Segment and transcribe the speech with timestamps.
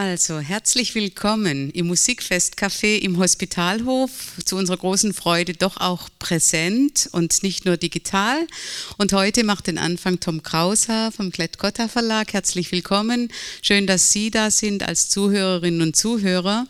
[0.00, 4.10] Also, herzlich willkommen im Musikfestcafé im Hospitalhof.
[4.44, 8.46] Zu unserer großen Freude doch auch präsent und nicht nur digital.
[8.96, 12.32] Und heute macht den Anfang Tom Krauser vom Klett-Cotta Verlag.
[12.32, 13.32] Herzlich willkommen.
[13.60, 16.68] Schön, dass Sie da sind als Zuhörerinnen und Zuhörer.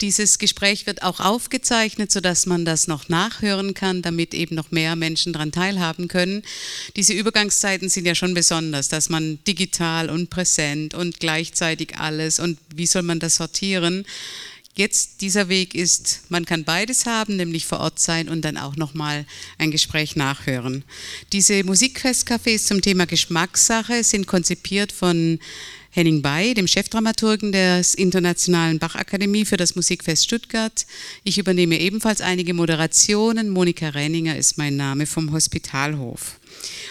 [0.00, 4.96] Dieses Gespräch wird auch aufgezeichnet, sodass man das noch nachhören kann, damit eben noch mehr
[4.96, 6.42] Menschen daran teilhaben können.
[6.96, 12.58] Diese Übergangszeiten sind ja schon besonders, dass man digital und präsent und gleichzeitig alles und
[12.74, 14.06] wie soll man das sortieren?
[14.76, 18.74] Jetzt dieser Weg ist, man kann beides haben, nämlich vor Ort sein und dann auch
[18.74, 19.24] nochmal
[19.56, 20.84] ein Gespräch nachhören.
[21.32, 25.38] Diese Musikfestcafés zum Thema Geschmackssache sind konzipiert von
[25.90, 30.86] Henning Bay, dem Chefdramaturgen der Internationalen Bachakademie für das Musikfest Stuttgart.
[31.22, 33.50] Ich übernehme ebenfalls einige Moderationen.
[33.50, 36.40] Monika Renninger ist mein Name vom Hospitalhof.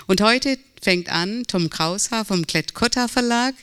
[0.07, 3.55] Und heute fängt an Tom Kraushaar vom Klett-Cotta Verlag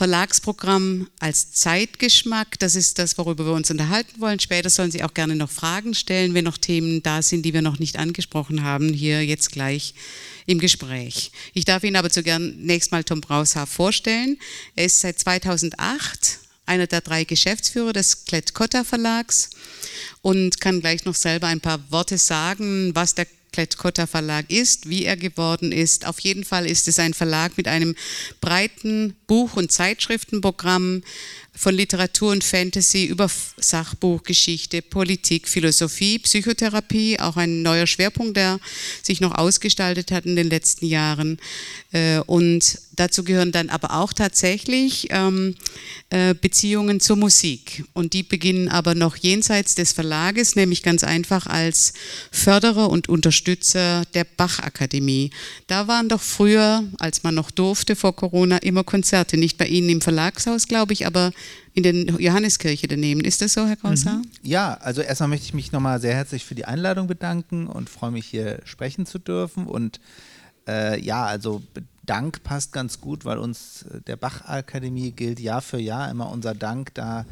[0.00, 2.58] Verlagsprogramm als Zeitgeschmack.
[2.58, 4.40] Das ist das, worüber wir uns unterhalten wollen.
[4.40, 7.60] Später sollen Sie auch gerne noch Fragen stellen, wenn noch Themen da sind, die wir
[7.60, 9.92] noch nicht angesprochen haben, hier jetzt gleich
[10.46, 11.32] im Gespräch.
[11.52, 14.38] Ich darf Ihnen aber zunächst mal Tom Braushaar vorstellen.
[14.74, 19.50] Er ist seit 2008 einer der drei Geschäftsführer des Klett-Cotta Verlags
[20.22, 25.04] und kann gleich noch selber ein paar Worte sagen, was der Klett-Cotta Verlag ist, wie
[25.04, 26.06] er geworden ist.
[26.06, 27.94] Auf jeden Fall ist es ein Verlag mit einem
[28.40, 31.02] breiten Buch- und Zeitschriftenprogramm,
[31.54, 38.60] von Literatur und Fantasy über Sachbuch, Geschichte, Politik, Philosophie, Psychotherapie, auch ein neuer Schwerpunkt, der
[39.02, 41.38] sich noch ausgestaltet hat in den letzten Jahren.
[41.92, 45.54] Äh, und dazu gehören dann aber auch tatsächlich ähm,
[46.10, 47.84] äh, Beziehungen zur Musik.
[47.94, 51.92] Und die beginnen aber noch jenseits des Verlages, nämlich ganz einfach als
[52.30, 55.30] Förderer und Unterstützer der Bachakademie.
[55.66, 59.36] Da waren doch früher, als man noch durfte vor Corona, immer Konzerte.
[59.36, 61.32] Nicht bei Ihnen im Verlagshaus, glaube ich, aber
[61.74, 63.20] in der Johanneskirche daneben.
[63.20, 64.14] Ist das so, Herr Krauser?
[64.14, 64.26] Mhm.
[64.42, 68.10] Ja, also erstmal möchte ich mich nochmal sehr herzlich für die Einladung bedanken und freue
[68.10, 69.66] mich hier sprechen zu dürfen.
[69.66, 70.00] Und
[70.66, 71.62] äh, ja, also
[72.04, 76.54] Dank passt ganz gut, weil uns äh, der Bach-Akademie gilt Jahr für Jahr immer unser
[76.54, 77.24] Dank, da,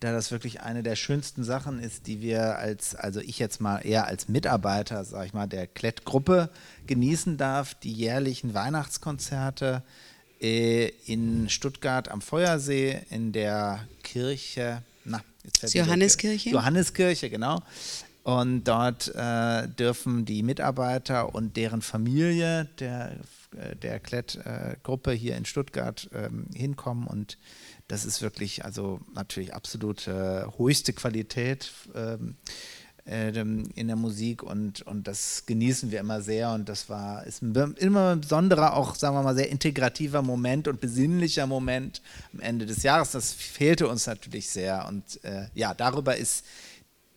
[0.00, 3.80] da das wirklich eine der schönsten Sachen ist, die wir als, also ich jetzt mal
[3.80, 6.48] eher als Mitarbeiter, sag ich mal, der Klettgruppe
[6.86, 9.82] genießen darf, die jährlichen Weihnachtskonzerte
[10.42, 16.50] in Stuttgart am Feuersee in der Kirche, na, jetzt Johanneskirche?
[16.50, 17.60] Johanneskirche, genau.
[18.24, 23.16] Und dort äh, dürfen die Mitarbeiter und deren Familie der,
[23.56, 27.06] äh, der Klett-Gruppe hier in Stuttgart ähm, hinkommen.
[27.06, 27.38] Und
[27.88, 31.72] das ist wirklich, also natürlich absolut äh, höchste Qualität.
[31.94, 32.36] Ähm,
[33.04, 37.52] in der Musik und, und das genießen wir immer sehr und das war ist ein
[37.78, 42.00] immer ein besonderer, auch sagen wir mal sehr integrativer Moment und besinnlicher Moment
[42.32, 43.10] am Ende des Jahres.
[43.10, 46.44] Das fehlte uns natürlich sehr und äh, ja, darüber ist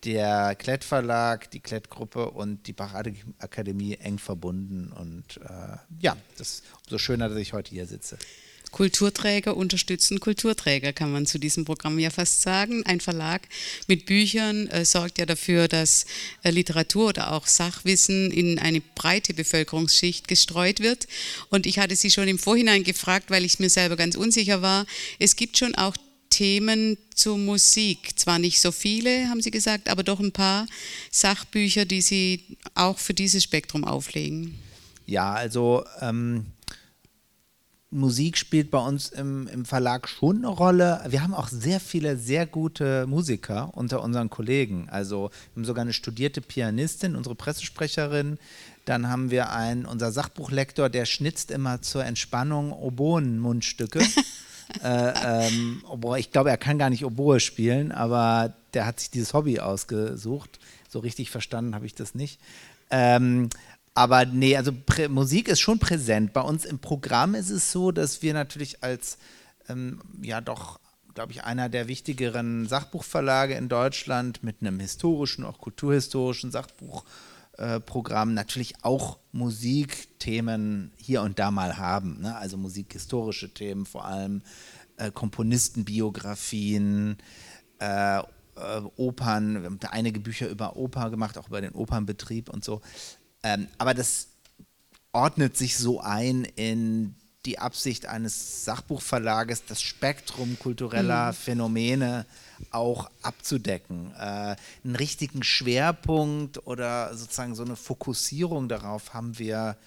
[0.05, 2.95] der Klett Verlag, die Klett Gruppe und die Bach
[3.39, 8.17] Akademie eng verbunden und äh, ja, das ist umso schöner, dass ich heute hier sitze.
[8.75, 12.85] Kulturträger unterstützen Kulturträger, kann man zu diesem Programm ja fast sagen.
[12.85, 13.47] Ein Verlag
[13.87, 16.05] mit Büchern äh, sorgt ja dafür, dass
[16.43, 21.07] äh, Literatur oder auch Sachwissen in eine breite Bevölkerungsschicht gestreut wird.
[21.49, 24.85] Und ich hatte Sie schon im Vorhinein gefragt, weil ich mir selber ganz unsicher war.
[25.19, 25.95] Es gibt schon auch
[26.29, 28.19] Themen zur Musik.
[28.19, 30.67] Zwar nicht so viele, haben Sie gesagt, aber doch ein paar
[31.11, 32.43] Sachbücher, die Sie
[32.73, 34.59] auch für dieses Spektrum auflegen.
[35.07, 36.47] Ja, also ähm,
[37.95, 41.01] Musik spielt bei uns im, im Verlag schon eine Rolle.
[41.07, 44.89] Wir haben auch sehr viele sehr gute Musiker unter unseren Kollegen.
[44.89, 48.37] Also wir haben sogar eine studierte Pianistin, unsere Pressesprecherin.
[48.83, 53.99] Dann haben wir einen, unser Sachbuchlektor, der schnitzt immer zur Entspannung Oboen-Mundstücke.
[54.83, 55.81] äh, ähm,
[56.17, 60.59] ich glaube, er kann gar nicht Oboe spielen, aber der hat sich dieses Hobby ausgesucht.
[60.89, 62.39] So richtig verstanden habe ich das nicht.
[62.91, 63.49] Ähm,
[63.95, 66.33] aber nee, also Prä Musik ist schon präsent.
[66.33, 69.17] Bei uns im Programm ist es so, dass wir natürlich als,
[69.69, 70.81] ähm, ja doch,
[71.13, 78.33] glaube ich, einer der wichtigeren Sachbuchverlage in Deutschland mit einem historischen, auch kulturhistorischen Sachbuchprogramm äh,
[78.33, 82.19] natürlich auch Musikthemen hier und da mal haben.
[82.19, 82.35] Ne?
[82.35, 84.41] Also musikhistorische Themen vor allem,
[84.97, 87.15] äh, Komponistenbiografien,
[87.79, 88.23] äh, äh,
[88.97, 89.61] Opern.
[89.61, 92.81] Wir haben da einige Bücher über Oper gemacht, auch über den Opernbetrieb und so.
[93.45, 94.29] Ähm, aber das
[95.13, 97.15] ordnet sich so ein in
[97.45, 101.35] die Absicht eines Sachbuchverlages, das Spektrum kultureller mhm.
[101.35, 102.25] Phänomene
[102.71, 104.11] auch abzudecken.
[104.17, 109.77] Äh, einen richtigen Schwerpunkt oder sozusagen so eine Fokussierung darauf haben wir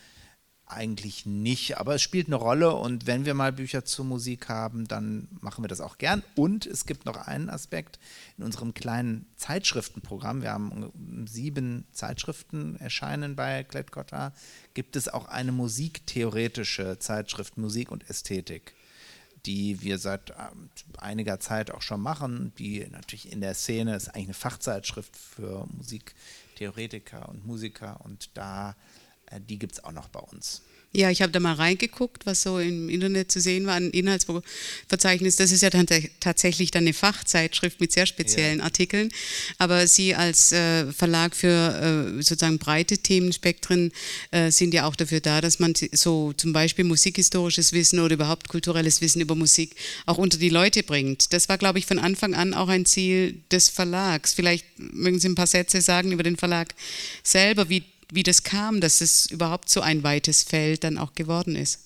[0.71, 4.87] eigentlich nicht, aber es spielt eine Rolle und wenn wir mal Bücher zur Musik haben,
[4.87, 6.23] dann machen wir das auch gern.
[6.35, 7.99] Und es gibt noch einen Aspekt
[8.37, 10.43] in unserem kleinen Zeitschriftenprogramm.
[10.43, 14.33] Wir haben sieben Zeitschriften erscheinen bei Klett-Cotta.
[14.75, 18.75] Gibt es auch eine musiktheoretische Zeitschrift Musik und Ästhetik,
[19.47, 20.69] die wir seit ähm,
[20.99, 25.67] einiger Zeit auch schon machen, die natürlich in der Szene ist eigentlich eine Fachzeitschrift für
[25.77, 28.77] Musiktheoretiker und Musiker und da
[29.49, 30.63] die gibt es auch noch bei uns.
[30.91, 35.37] Ja, ich habe da mal reingeguckt, was so im Internet zu sehen war, ein Inhaltsverzeichnis.
[35.37, 35.87] Das ist ja dann
[36.19, 38.65] tatsächlich dann eine Fachzeitschrift mit sehr speziellen ja.
[38.65, 39.11] Artikeln.
[39.59, 43.93] Aber Sie als äh, Verlag für äh, sozusagen breite Themenspektren
[44.31, 48.49] äh, sind ja auch dafür da, dass man so zum Beispiel musikhistorisches Wissen oder überhaupt
[48.49, 49.77] kulturelles Wissen über Musik
[50.07, 51.35] auch unter die Leute bringt.
[51.35, 54.33] Das war, glaube ich, von Anfang an auch ein Ziel des Verlags.
[54.33, 56.75] Vielleicht mögen Sie ein paar Sätze sagen über den Verlag
[57.23, 61.57] selber, wie wie das kam, dass es überhaupt so ein weites Feld dann auch geworden
[61.57, 61.81] ist.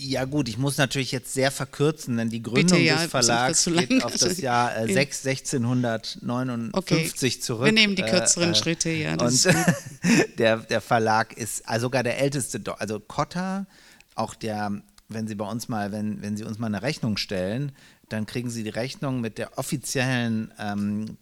[0.00, 3.64] Ja gut, ich muss natürlich jetzt sehr verkürzen, denn die Gründung Bitte, ja, des Verlags
[3.64, 7.40] geht auf das Jahr äh, 6, 1659 okay.
[7.40, 7.64] zurück.
[7.64, 9.14] Wir nehmen die kürzeren äh, Schritte, ja.
[9.14, 9.48] und
[10.38, 13.66] der, der Verlag ist also sogar der älteste, also Cotta,
[14.14, 14.70] auch der,
[15.08, 17.72] wenn Sie bei uns mal, wenn, wenn Sie uns mal eine Rechnung stellen,
[18.08, 21.18] dann kriegen Sie die Rechnung mit der offiziellen ähm,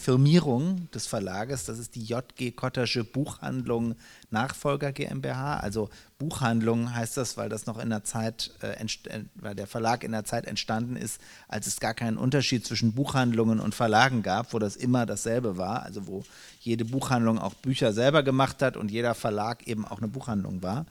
[0.00, 1.64] Firmierung des Verlages.
[1.64, 3.94] Das ist die JG Kottersche Buchhandlung
[4.30, 5.58] Nachfolger GmbH.
[5.58, 10.02] Also Buchhandlung heißt das, weil das noch in der Zeit, äh, äh, weil der Verlag
[10.02, 14.52] in der Zeit entstanden ist, als es gar keinen Unterschied zwischen Buchhandlungen und Verlagen gab,
[14.52, 15.84] wo das immer dasselbe war.
[15.84, 16.24] Also wo
[16.60, 20.86] jede Buchhandlung auch Bücher selber gemacht hat und jeder Verlag eben auch eine Buchhandlung war.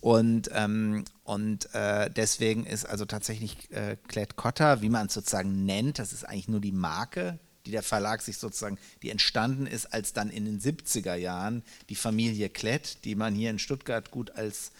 [0.00, 5.66] Und, ähm, und äh, deswegen ist also tatsächlich äh, Klett Cotta, wie man es sozusagen
[5.66, 9.92] nennt, das ist eigentlich nur die Marke, die der Verlag sich sozusagen, die entstanden ist,
[9.92, 14.36] als dann in den 70er Jahren die Familie Klett, die man hier in Stuttgart gut
[14.36, 14.70] als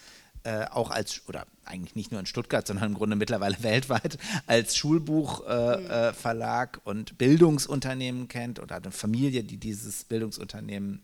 [0.43, 4.77] äh, auch als, oder eigentlich nicht nur in Stuttgart, sondern im Grunde mittlerweile weltweit, als
[4.77, 6.81] Schulbuchverlag äh, mhm.
[6.85, 11.03] und Bildungsunternehmen kennt oder eine Familie, die dieses Bildungsunternehmen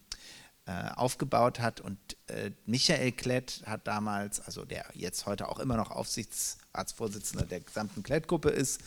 [0.66, 1.82] äh, aufgebaut hat.
[1.82, 7.60] Und äh, Michael Klett hat damals, also der jetzt heute auch immer noch Aufsichtsratsvorsitzender der
[7.60, 8.82] gesamten Klett-Gruppe ist,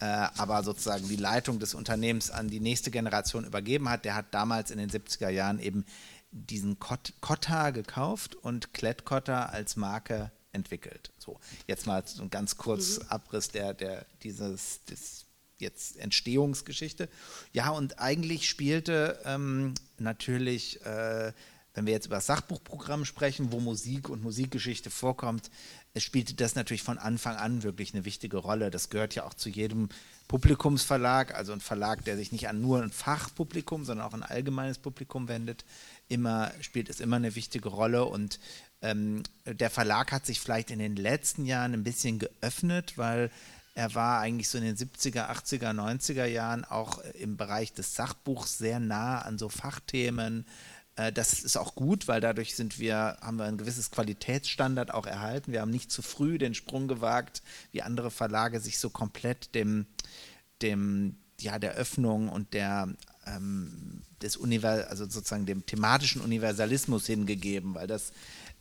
[0.00, 4.26] äh, aber sozusagen die Leitung des Unternehmens an die nächste Generation übergeben hat, der hat
[4.32, 5.84] damals in den 70er Jahren eben
[6.30, 11.10] diesen Kotta gekauft und Klett-Kotta als Marke entwickelt.
[11.18, 13.06] So, jetzt mal so ein ganz kurz mhm.
[13.08, 15.26] Abriss der, der, dieses, des
[15.60, 17.08] jetzt Entstehungsgeschichte.
[17.52, 21.32] Ja, und eigentlich spielte ähm, natürlich, äh,
[21.74, 25.50] wenn wir jetzt über das Sachbuchprogramm sprechen, wo Musik und Musikgeschichte vorkommt,
[25.96, 28.70] spielte das natürlich von Anfang an wirklich eine wichtige Rolle.
[28.70, 29.88] Das gehört ja auch zu jedem
[30.28, 34.78] Publikumsverlag, also ein Verlag, der sich nicht an nur ein Fachpublikum, sondern auch ein allgemeines
[34.78, 35.64] Publikum wendet.
[36.08, 38.38] Immer spielt es immer eine wichtige Rolle und
[38.82, 43.30] ähm, der Verlag hat sich vielleicht in den letzten Jahren ein bisschen geöffnet, weil
[43.78, 48.58] er war eigentlich so in den 70er, 80er, 90er Jahren auch im Bereich des Sachbuchs
[48.58, 50.46] sehr nah an so Fachthemen.
[50.96, 55.06] Äh, das ist auch gut, weil dadurch sind wir, haben wir ein gewisses Qualitätsstandard auch
[55.06, 55.52] erhalten.
[55.52, 57.40] Wir haben nicht zu früh den Sprung gewagt,
[57.70, 59.86] wie andere Verlage sich so komplett dem,
[60.60, 62.88] dem ja, der Öffnung und der
[63.26, 68.10] ähm, des Univers also sozusagen dem thematischen Universalismus hingegeben, weil das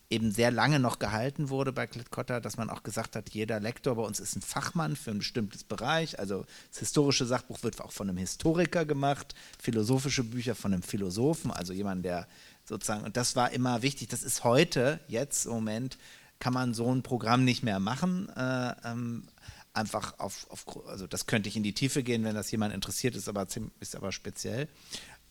[0.09, 3.95] eben sehr lange noch gehalten wurde bei Klitkotter, dass man auch gesagt hat, jeder Lektor
[3.95, 6.17] bei uns ist ein Fachmann für ein bestimmtes Bereich.
[6.17, 11.51] Also das historische Sachbuch wird auch von einem Historiker gemacht, philosophische Bücher von einem Philosophen,
[11.51, 12.27] also jemand, der
[12.63, 15.97] sozusagen, und das war immer wichtig, das ist heute, jetzt im Moment,
[16.39, 18.29] kann man so ein Programm nicht mehr machen.
[18.29, 19.27] Äh, ähm,
[19.73, 23.15] einfach auf, auf, also das könnte ich in die Tiefe gehen, wenn das jemand interessiert
[23.15, 23.45] ist, aber
[23.79, 24.67] ist aber speziell.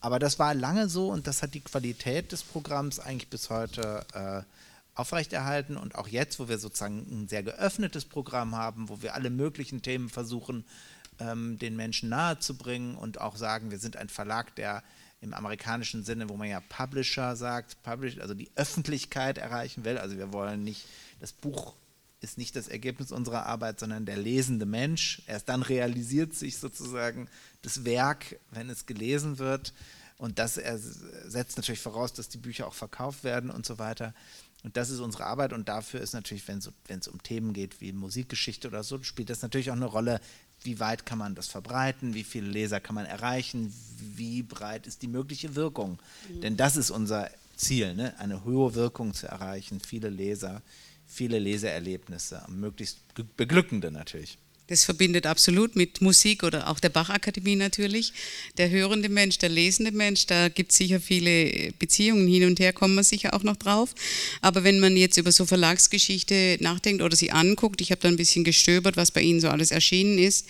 [0.00, 4.04] Aber das war lange so und das hat die Qualität des Programms eigentlich bis heute
[4.14, 4.42] äh,
[4.96, 9.30] aufrechterhalten und auch jetzt, wo wir sozusagen ein sehr geöffnetes Programm haben, wo wir alle
[9.30, 10.64] möglichen Themen versuchen,
[11.20, 14.82] ähm, den Menschen nahezubringen und auch sagen, wir sind ein Verlag, der
[15.20, 19.98] im amerikanischen Sinne, wo man ja Publisher sagt, Publish, also die Öffentlichkeit erreichen will.
[19.98, 20.86] Also wir wollen nicht,
[21.20, 21.74] das Buch
[22.20, 25.22] ist nicht das Ergebnis unserer Arbeit, sondern der lesende Mensch.
[25.26, 27.28] Erst dann realisiert sich sozusagen
[27.62, 29.72] das Werk, wenn es gelesen wird.
[30.18, 34.14] Und das setzt natürlich voraus, dass die Bücher auch verkauft werden und so weiter.
[34.62, 37.92] Und das ist unsere Arbeit und dafür ist natürlich, wenn es um Themen geht wie
[37.92, 40.20] Musikgeschichte oder so, spielt das natürlich auch eine Rolle,
[40.62, 45.02] wie weit kann man das verbreiten, wie viele Leser kann man erreichen, wie breit ist
[45.02, 45.98] die mögliche Wirkung.
[46.28, 46.40] Mhm.
[46.40, 48.18] Denn das ist unser Ziel, ne?
[48.18, 50.62] eine hohe Wirkung zu erreichen, viele Leser,
[51.06, 52.98] viele Leseerlebnisse, möglichst
[53.36, 54.38] beglückende natürlich.
[54.68, 58.12] Das verbindet absolut mit Musik oder auch der Bachakademie natürlich.
[58.58, 62.72] Der hörende Mensch, der lesende Mensch, da gibt es sicher viele Beziehungen hin und her,
[62.72, 63.94] kommen wir sicher auch noch drauf.
[64.40, 68.16] Aber wenn man jetzt über so Verlagsgeschichte nachdenkt oder sie anguckt, ich habe da ein
[68.16, 70.46] bisschen gestöbert, was bei Ihnen so alles erschienen ist,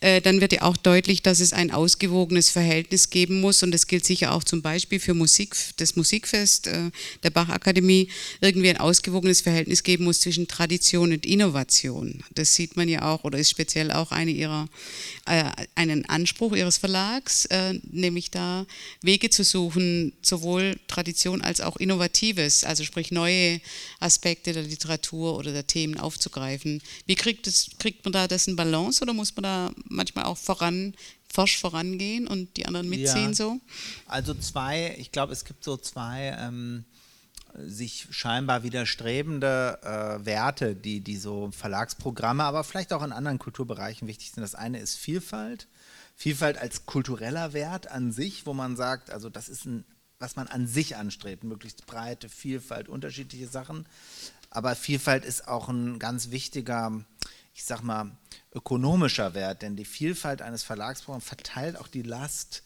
[0.00, 3.62] äh, dann wird ja auch deutlich, dass es ein ausgewogenes Verhältnis geben muss.
[3.62, 6.90] Und das gilt sicher auch zum Beispiel für Musik, das Musikfest äh,
[7.24, 8.08] der Bachakademie,
[8.40, 12.24] irgendwie ein ausgewogenes Verhältnis geben muss zwischen Tradition und Innovation.
[12.34, 14.68] Das sieht man ja auch oder ist speziell auch eine ihrer,
[15.26, 18.66] äh, einen Anspruch ihres Verlags, äh, nämlich da
[19.02, 23.60] Wege zu suchen, sowohl Tradition als auch Innovatives, also sprich neue
[23.98, 26.80] Aspekte der Literatur oder der Themen aufzugreifen.
[27.06, 30.38] Wie kriegt, das, kriegt man da das in Balance oder muss man da manchmal auch
[30.38, 30.94] voran
[31.32, 33.60] forsch vorangehen und die anderen mitziehen ja, so?
[34.06, 36.84] Also zwei, ich glaube, es gibt so zwei ähm,
[37.54, 44.08] sich scheinbar widerstrebende äh, Werte, die, die so Verlagsprogramme, aber vielleicht auch in anderen Kulturbereichen
[44.08, 44.42] wichtig sind.
[44.42, 45.66] Das eine ist Vielfalt.
[46.16, 49.84] Vielfalt als kultureller Wert an sich, wo man sagt, also das ist ein,
[50.18, 53.86] was man an sich anstrebt, möglichst breite Vielfalt, unterschiedliche Sachen.
[54.50, 57.04] Aber Vielfalt ist auch ein ganz wichtiger,
[57.54, 58.10] ich sag mal,
[58.52, 62.64] ökonomischer Wert, denn die Vielfalt eines Verlagsprogramms verteilt auch die Last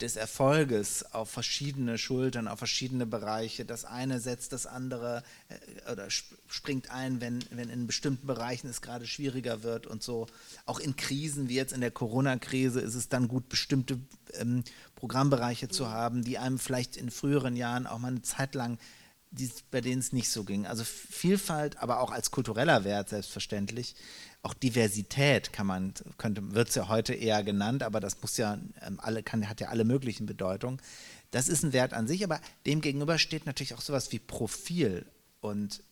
[0.00, 3.64] des Erfolges auf verschiedene Schultern, auf verschiedene Bereiche.
[3.64, 8.82] Das eine setzt das andere äh, oder springt ein, wenn, wenn in bestimmten Bereichen es
[8.82, 10.26] gerade schwieriger wird und so.
[10.66, 13.98] Auch in Krisen wie jetzt in der Corona-Krise ist es dann gut, bestimmte
[14.34, 14.64] ähm,
[14.96, 18.78] Programmbereiche zu haben, die einem vielleicht in früheren Jahren auch mal eine Zeit lang
[19.30, 20.66] die, bei denen es nicht so ging.
[20.66, 23.94] Also Vielfalt, aber auch als kultureller Wert selbstverständlich.
[24.46, 28.56] Auch Diversität kann man, könnte, wird es ja heute eher genannt, aber das muss ja
[28.80, 30.80] ähm, alle, kann, hat ja alle möglichen Bedeutungen.
[31.32, 35.04] Das ist ein Wert an sich, aber dem gegenüber steht natürlich auch sowas wie Profil
[35.40, 35.82] und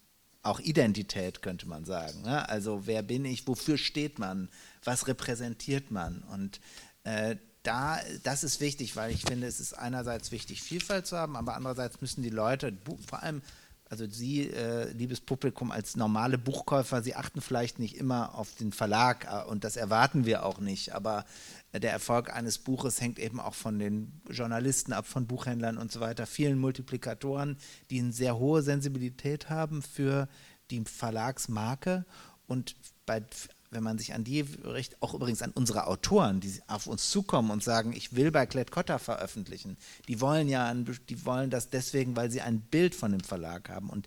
[0.45, 2.23] auch Identität, könnte man sagen.
[2.23, 2.49] Ne?
[2.49, 4.49] Also wer bin ich, wofür steht man,
[4.85, 6.23] was repräsentiert man?
[6.23, 6.61] Und
[7.03, 7.35] äh,
[7.65, 11.57] da, das ist wichtig, weil ich finde, es ist einerseits wichtig, Vielfalt zu haben, aber
[11.57, 12.73] andererseits müssen die Leute,
[13.05, 13.43] vor allem,
[13.91, 18.73] also Sie, äh, liebes Publikum, als normale Buchkäufer, Sie achten vielleicht nicht immer auf den
[18.73, 21.25] Verlag äh, und das erwarten wir auch nicht, aber
[21.73, 26.01] der Erfolg eines Buches hängt eben auch von den Journalisten ab, von Buchhändlern und so
[26.01, 27.59] weiter, vielen Multiplikatoren,
[27.91, 30.29] die eine sehr hohe Sensibilität haben für
[30.71, 32.05] die Verlagsmarke.
[32.47, 32.77] Und
[33.07, 33.23] bei
[33.71, 37.51] wenn man sich an die richtet, auch übrigens an unsere Autoren, die auf uns zukommen
[37.51, 39.77] und sagen, ich will bei Klett-Cotta veröffentlichen,
[40.09, 43.91] die wollen ja, die wollen das deswegen, weil sie ein Bild von dem Verlag haben.
[43.91, 44.07] Und,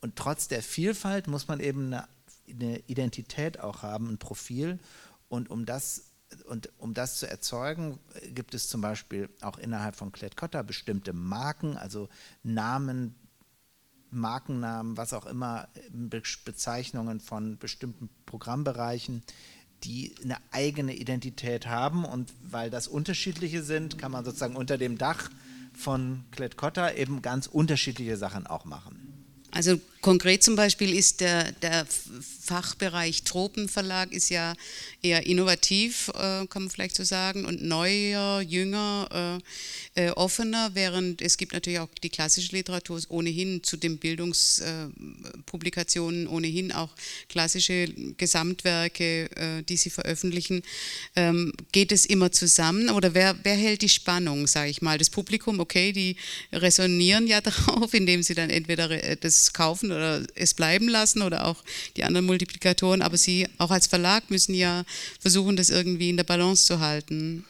[0.00, 2.08] und trotz der Vielfalt muss man eben eine,
[2.48, 4.78] eine Identität auch haben, ein Profil.
[5.28, 6.12] Und um das
[6.46, 11.76] und um das zu erzeugen, gibt es zum Beispiel auch innerhalb von Klett-Cotta bestimmte Marken,
[11.76, 12.08] also
[12.42, 13.14] Namen,
[14.12, 19.22] Markennamen, was auch immer, Be Bezeichnungen von bestimmten Programmbereichen,
[19.84, 22.04] die eine eigene Identität haben.
[22.04, 25.30] Und weil das unterschiedliche sind, kann man sozusagen unter dem Dach
[25.74, 29.24] von Klett-Cotta eben ganz unterschiedliche Sachen auch machen.
[29.50, 31.86] Also konkret zum Beispiel ist der, der
[32.42, 34.52] Fachbereich Tropenverlag ist ja
[35.00, 39.40] eher innovativ, äh, kann man vielleicht so sagen, und neuer, jünger,
[39.94, 46.26] äh, äh, offener, während es gibt natürlich auch die klassische Literatur ohnehin zu den Bildungspublikationen,
[46.26, 46.90] ohnehin auch
[47.28, 50.62] klassische Gesamtwerke, äh, die sie veröffentlichen.
[51.14, 54.98] Ähm, geht es immer zusammen oder wer, wer hält die Spannung, sage ich mal?
[54.98, 56.16] Das Publikum, okay, die
[56.52, 61.46] resonieren ja darauf, indem sie dann entweder äh, das kaufen oder es bleiben lassen oder
[61.46, 61.62] auch
[61.96, 64.84] die anderen Multiplikatoren, aber Sie auch als Verlag müssen ja
[65.20, 67.44] versuchen, das irgendwie in der Balance zu halten.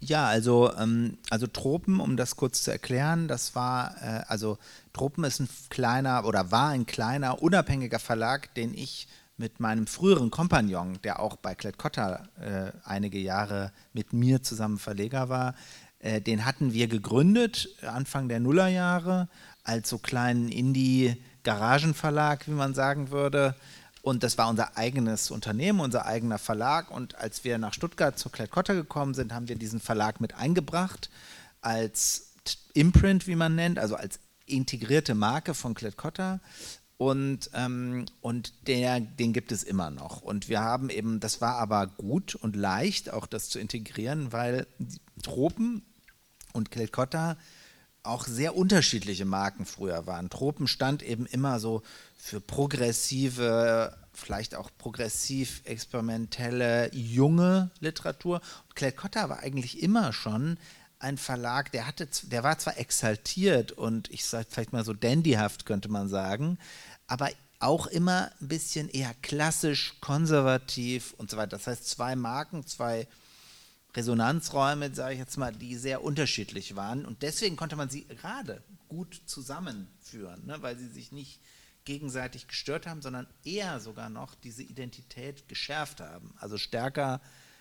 [0.00, 4.58] Ja, also, ähm, also Tropen, um das kurz zu erklären, das war, äh, also
[4.94, 10.30] Tropen ist ein kleiner oder war ein kleiner, unabhängiger Verlag, den ich mit meinem früheren
[10.30, 15.54] Kompagnon, der auch bei Klett-Cotta äh, einige Jahre mit mir zusammen Verleger war,
[15.98, 19.28] äh, den hatten wir gegründet Anfang der Nullerjahre
[19.64, 23.54] als so kleinen Indie- Garagenverlag, wie man sagen würde.
[24.02, 26.90] Und das war unser eigenes Unternehmen, unser eigener Verlag.
[26.90, 31.10] Und als wir nach Stuttgart zur Klett-Cotta gekommen sind, haben wir diesen Verlag mit eingebracht
[31.60, 32.32] als
[32.72, 36.40] Imprint, wie man nennt, also als integrierte Marke von Klett-Cotta.
[36.96, 40.20] Und, ähm, und der, den gibt es immer noch.
[40.20, 44.66] Und wir haben eben, das war aber gut und leicht, auch das zu integrieren, weil
[45.22, 45.82] Tropen
[46.52, 47.36] und Klett-Cotta
[48.02, 50.30] auch sehr unterschiedliche Marken früher waren.
[50.30, 51.82] Tropen stand eben immer so
[52.16, 58.40] für progressive, vielleicht auch progressiv experimentelle, junge Literatur.
[58.68, 60.58] Und Claire Cotta war eigentlich immer schon
[60.98, 65.64] ein Verlag, der hatte, der war zwar exaltiert und ich sage vielleicht mal so dandyhaft,
[65.64, 66.58] könnte man sagen,
[67.06, 71.56] aber auch immer ein bisschen eher klassisch, konservativ und so weiter.
[71.56, 73.06] Das heißt, zwei Marken, zwei
[73.94, 77.04] Resonanzräume, sage ich jetzt mal, die sehr unterschiedlich waren.
[77.04, 81.40] Und deswegen konnte man sie gerade gut zusammenführen, ne, weil sie sich nicht
[81.84, 86.34] gegenseitig gestört haben, sondern eher sogar noch diese Identität geschärft haben.
[86.38, 87.20] Also stärker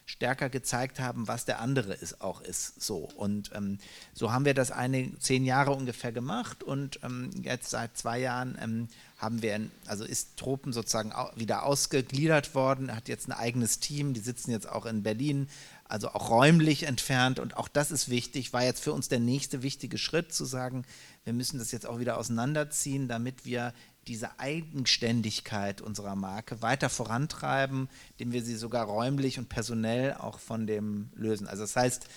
[0.10, 2.82] stärker gezeigt haben, was der andere ist, auch ist.
[2.82, 3.08] So.
[3.16, 3.78] Und ähm,
[4.14, 8.58] so haben wir das eine zehn Jahre ungefähr gemacht und ähm, jetzt seit zwei Jahren
[8.60, 8.88] ähm,
[9.20, 14.20] haben wir, also ist Tropen sozusagen wieder ausgegliedert worden, hat jetzt ein eigenes Team, die
[14.20, 15.48] sitzen jetzt auch in Berlin,
[15.90, 19.64] also auch räumlich entfernt und auch das ist wichtig, war jetzt für uns der nächste
[19.64, 20.86] wichtige Schritt zu sagen,
[21.24, 23.74] wir müssen das jetzt auch wieder auseinanderziehen, damit wir
[24.08, 30.68] diese Eigenständigkeit unserer Marke weiter vorantreiben, indem wir sie sogar räumlich und personell auch von
[30.68, 31.48] dem lösen.
[31.48, 32.08] Also das heißt,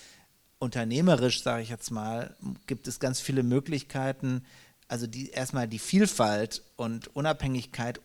[0.58, 2.36] unternehmerisch, sage ich jetzt mal,
[2.66, 4.44] gibt es ganz viele Möglichkeiten,
[4.86, 8.00] also die, erstmal die Vielfalt und Unabhängigkeit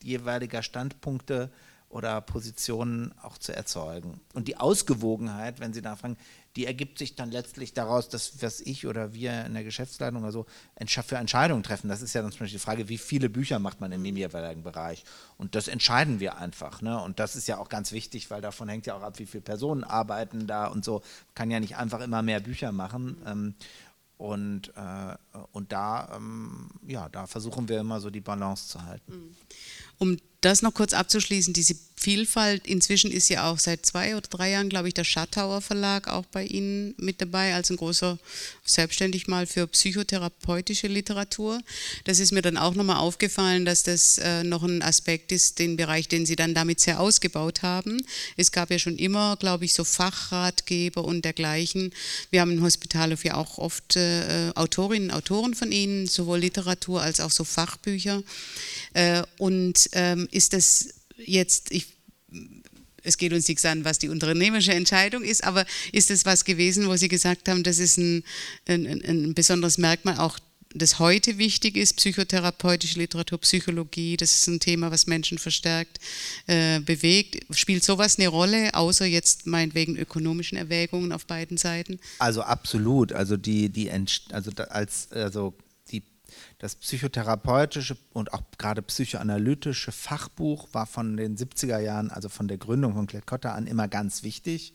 [0.00, 1.50] jeweiliger Standpunkte
[1.96, 4.20] oder Positionen auch zu erzeugen.
[4.34, 6.18] Und die Ausgewogenheit, wenn Sie nachfragen,
[6.54, 10.32] die ergibt sich dann letztlich daraus, dass was ich oder wir in der Geschäftsleitung oder
[10.32, 10.44] so
[11.06, 11.88] für Entscheidungen treffen.
[11.88, 14.16] Das ist ja dann zum Beispiel die Frage, wie viele Bücher macht man in dem
[14.16, 15.04] jeweiligen Bereich.
[15.38, 16.82] Und das entscheiden wir einfach.
[16.82, 17.00] Ne?
[17.00, 19.42] Und das ist ja auch ganz wichtig, weil davon hängt ja auch ab, wie viele
[19.42, 21.00] Personen arbeiten da und so.
[21.00, 23.16] Man kann ja nicht einfach immer mehr Bücher machen.
[23.26, 23.54] Ähm,
[24.18, 29.12] und, äh, und da, ähm, ja, da versuchen wir immer so die Balance zu halten.
[29.12, 29.36] Mhm.
[29.98, 34.50] Um das noch kurz abzuschließen, diese Vielfalt, inzwischen ist ja auch seit zwei oder drei
[34.50, 38.18] Jahren, glaube ich, der Schattauer Verlag auch bei Ihnen mit dabei, als ein großer,
[38.64, 41.60] selbstständig mal für psychotherapeutische Literatur.
[42.04, 45.76] Das ist mir dann auch nochmal aufgefallen, dass das äh, noch ein Aspekt ist, den
[45.76, 48.04] Bereich, den Sie dann damit sehr ausgebaut haben.
[48.36, 51.92] Es gab ja schon immer, glaube ich, so Fachratgeber und dergleichen.
[52.30, 57.00] Wir haben im Hospitalhof ja auch oft äh, Autorinnen und Autoren von Ihnen, sowohl Literatur
[57.00, 58.22] als auch so Fachbücher.
[58.92, 61.86] Äh, und ähm, ist das jetzt, ich,
[63.02, 66.88] es geht uns nichts an, was die unternehmerische Entscheidung ist, aber ist das was gewesen,
[66.88, 68.22] wo Sie gesagt haben, das ist ein,
[68.68, 70.38] ein, ein besonderes Merkmal auch
[70.74, 75.98] das heute wichtig ist, psychotherapeutische Literatur, Psychologie, das ist ein Thema, was Menschen verstärkt
[76.46, 77.46] äh, bewegt.
[77.56, 81.98] Spielt sowas eine Rolle, außer jetzt meinetwegen ökonomischen Erwägungen auf beiden Seiten?
[82.18, 83.12] Also absolut.
[83.12, 83.90] Also die, die
[84.30, 85.54] also als also
[86.58, 92.56] das psychotherapeutische und auch gerade psychoanalytische Fachbuch war von den 70er Jahren, also von der
[92.56, 94.72] Gründung von Klett-Cotta an, immer ganz wichtig.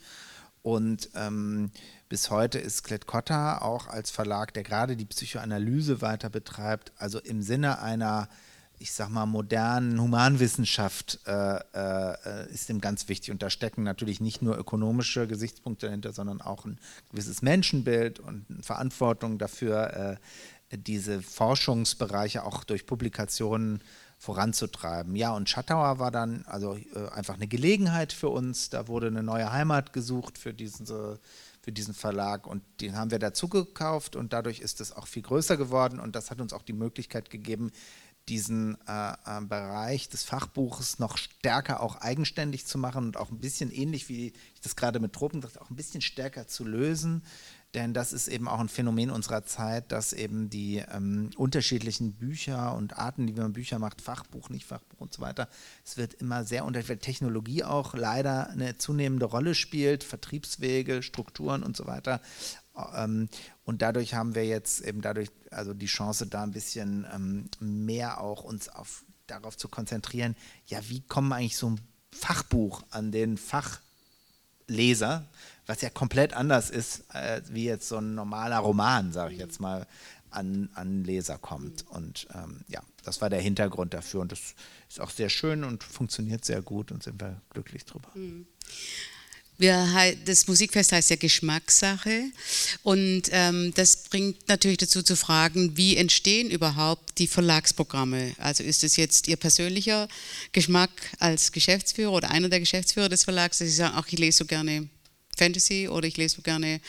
[0.62, 1.72] Und ähm,
[2.08, 7.42] bis heute ist Klett-Cotta auch als Verlag, der gerade die Psychoanalyse weiter betreibt, also im
[7.42, 8.30] Sinne einer,
[8.78, 13.32] ich sag mal, modernen Humanwissenschaft äh, äh, ist ihm ganz wichtig.
[13.32, 16.78] Und da stecken natürlich nicht nur ökonomische Gesichtspunkte dahinter, sondern auch ein
[17.10, 20.16] gewisses Menschenbild und Verantwortung dafür, äh,
[20.78, 23.84] diese Forschungsbereiche auch durch Publikationen
[24.18, 25.16] voranzutreiben.
[25.16, 28.70] Ja, und Schattauer war dann also äh, einfach eine Gelegenheit für uns.
[28.70, 33.20] Da wurde eine neue Heimat gesucht für diesen, für diesen Verlag und den haben wir
[33.20, 36.64] dazu gekauft und dadurch ist es auch viel größer geworden und das hat uns auch
[36.64, 37.72] die Möglichkeit gegeben,
[38.30, 43.40] diesen äh, äh, Bereich des Fachbuches noch stärker auch eigenständig zu machen und auch ein
[43.40, 47.24] bisschen ähnlich wie ich das gerade mit Tropen dachte, auch ein bisschen stärker zu lösen
[47.74, 52.76] denn das ist eben auch ein Phänomen unserer Zeit, dass eben die ähm, unterschiedlichen Bücher
[52.76, 55.48] und Arten, wie man Bücher macht, Fachbuch, nicht Fachbuch und so weiter,
[55.86, 61.64] es wird immer sehr unterschiedlich, weil Technologie auch leider eine zunehmende Rolle spielt, Vertriebswege, Strukturen
[61.64, 62.22] und so weiter.
[62.96, 63.30] Ähm,
[63.64, 68.20] und dadurch haben wir jetzt eben dadurch also die Chance, da ein bisschen ähm, mehr
[68.20, 70.36] auch uns auf, darauf zu konzentrieren,
[70.68, 71.80] ja, wie kommen eigentlich so ein
[72.12, 75.26] Fachbuch an den Fachleser,
[75.72, 79.62] was ja komplett anders ist, äh, wie jetzt so ein normaler Roman, sage ich jetzt
[79.62, 79.88] mal,
[80.30, 81.88] an, an Leser kommt.
[81.88, 84.20] Und ähm, ja, das war der Hintergrund dafür.
[84.20, 84.54] Und das
[84.90, 88.10] ist auch sehr schön und funktioniert sehr gut und sind wir glücklich drüber.
[88.16, 88.48] Mhm.
[89.58, 89.88] Wir,
[90.26, 92.24] das Musikfest heißt ja Geschmackssache
[92.82, 98.34] und ähm, das bringt natürlich dazu zu fragen, wie entstehen überhaupt die Verlagsprogramme?
[98.40, 100.08] Also ist es jetzt Ihr persönlicher
[100.52, 104.40] Geschmack als Geschäftsführer oder einer der Geschäftsführer des Verlags, dass Sie sagen, ach, ich lese
[104.40, 104.90] so gerne
[105.42, 106.82] Fantasy oder ich lese gerne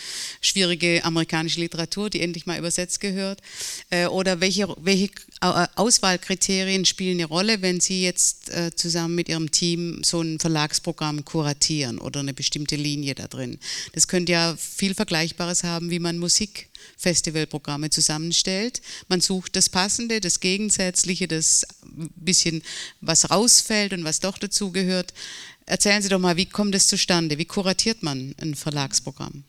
[0.42, 3.40] schwierige amerikanische Literatur, die endlich mal übersetzt gehört?
[3.88, 5.06] Äh, oder welche, welche
[5.40, 10.38] äh, Auswahlkriterien spielen eine Rolle, wenn Sie jetzt äh, zusammen mit Ihrem Team so ein
[10.38, 13.58] Verlagsprogramm kuratieren oder eine bestimmte Linie da drin?
[13.94, 18.82] Das könnte ja viel Vergleichbares haben, wie man Musikfestivalprogramme zusammenstellt.
[19.08, 21.66] Man sucht das Passende, das Gegensätzliche, das
[22.16, 22.62] bisschen
[23.00, 25.12] was rausfällt und was doch dazugehört.
[25.66, 27.38] Erzählen Sie doch mal, wie kommt es zustande?
[27.38, 29.44] Wie kuratiert man ein Verlagsprogramm?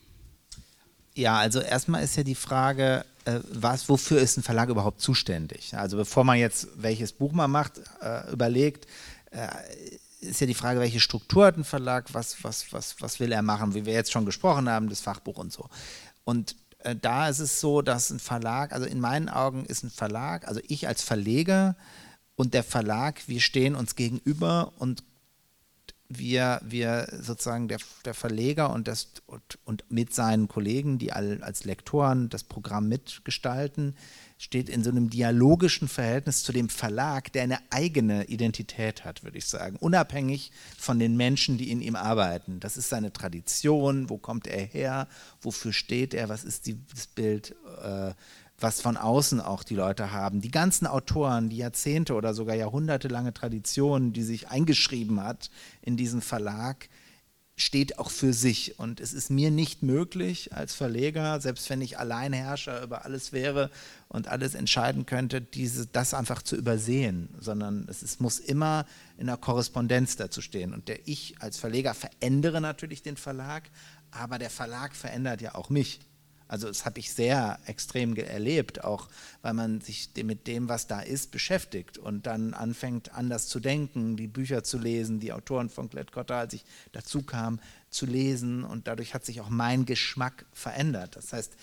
[1.15, 5.75] Ja, also erstmal ist ja die Frage, äh, was, wofür ist ein Verlag überhaupt zuständig?
[5.75, 8.87] Also bevor man jetzt welches Buch man macht, äh, überlegt,
[9.31, 9.47] äh,
[10.21, 13.41] ist ja die Frage, welche Struktur hat ein Verlag, was, was, was, was will er
[13.41, 15.69] machen, wie wir jetzt schon gesprochen haben, das Fachbuch und so.
[16.23, 16.55] Und
[17.01, 20.59] da ist es so, dass ein Verlag, also in meinen Augen ist ein Verlag, also
[20.67, 21.77] ich als Verleger
[22.35, 25.03] und der Verlag, wir stehen uns gegenüber und
[26.09, 31.41] wir, wir sozusagen der, der Verleger und, das, und, und mit seinen Kollegen, die all,
[31.43, 33.95] als Lektoren das Programm mitgestalten,
[34.37, 39.37] steht in so einem dialogischen Verhältnis zu dem Verlag, der eine eigene Identität hat, würde
[39.37, 42.59] ich sagen, unabhängig von den Menschen, die in ihm arbeiten.
[42.59, 45.07] Das ist seine Tradition, wo kommt er her,
[45.41, 48.11] wofür steht er, was ist die, das Bild, äh,
[48.59, 50.41] was von außen auch die Leute haben.
[50.41, 55.49] Die ganzen Autoren, die Jahrzehnte oder sogar jahrhundertelange Tradition, die sich eingeschrieben hat
[55.81, 56.87] in diesen Verlag,
[57.55, 58.79] steht auch für sich.
[58.79, 63.69] Und es ist mir nicht möglich als Verleger, selbst wenn ich Alleinherrscher über alles wäre
[64.07, 68.85] und alles entscheiden könnte, diese, das einfach zu übersehen, sondern es, es muss immer
[69.17, 70.73] in der Korrespondenz dazu stehen.
[70.73, 73.69] Und der ich als Verleger verändere natürlich den Verlag,
[74.09, 75.99] aber der Verlag verändert ja auch mich.
[76.47, 79.09] Also das habe ich sehr extrem erlebt, auch
[79.41, 84.15] weil man sich mit dem, was da ist, beschäftigt und dann anfängt anders zu denken,
[84.17, 88.87] die Bücher zu lesen, die Autoren von Klett-Cotta, als ich dazu kam, zu lesen und
[88.87, 91.15] dadurch hat sich auch mein Geschmack verändert.
[91.15, 91.53] Das heißt,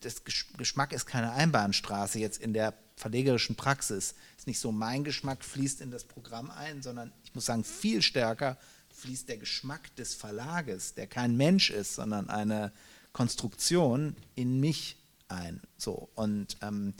[0.00, 0.22] das
[0.56, 4.14] Geschmack ist keine Einbahnstraße jetzt in der verlegerischen Praxis.
[4.32, 7.62] Es ist nicht so, mein Geschmack fließt in das Programm ein, sondern ich muss sagen,
[7.62, 8.56] viel stärker
[8.90, 12.72] fließt der Geschmack des Verlages, der kein Mensch ist, sondern eine
[13.16, 14.98] Konstruktion in mich
[15.28, 15.62] ein.
[15.78, 16.92] So und ähm,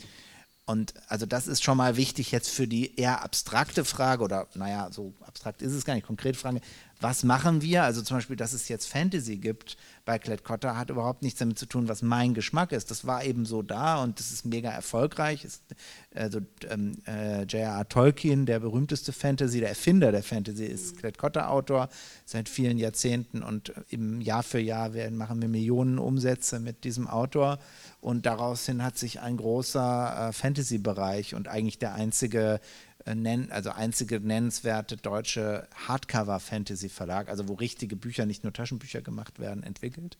[0.65, 4.89] und also das ist schon mal wichtig jetzt für die eher abstrakte Frage oder naja,
[4.91, 6.59] so abstrakt ist es gar nicht, konkrete Frage,
[6.99, 7.83] was machen wir?
[7.83, 11.59] Also zum Beispiel, dass es jetzt Fantasy gibt bei Klett Cotta, hat überhaupt nichts damit
[11.59, 12.89] zu tun, was mein Geschmack ist.
[12.89, 15.45] Das war eben so da und das ist mega erfolgreich.
[15.45, 15.63] Ist,
[16.15, 17.87] also ähm, äh, J.R.R.
[17.89, 21.89] Tolkien, der berühmteste Fantasy, der Erfinder der Fantasy, ist Klett Cotta Autor
[22.25, 27.07] seit vielen Jahrzehnten und im Jahr für Jahr werden, machen wir Millionen Umsätze mit diesem
[27.07, 27.59] Autor
[27.99, 32.59] und daraus hin hat sich ein großer äh, Fantasy-Bereich und eigentlich der einzige
[33.07, 39.63] äh, also einzige nennenswerte deutsche Hardcover-Fantasy-Verlag, also wo richtige Bücher, nicht nur Taschenbücher gemacht werden,
[39.63, 40.17] entwickelt.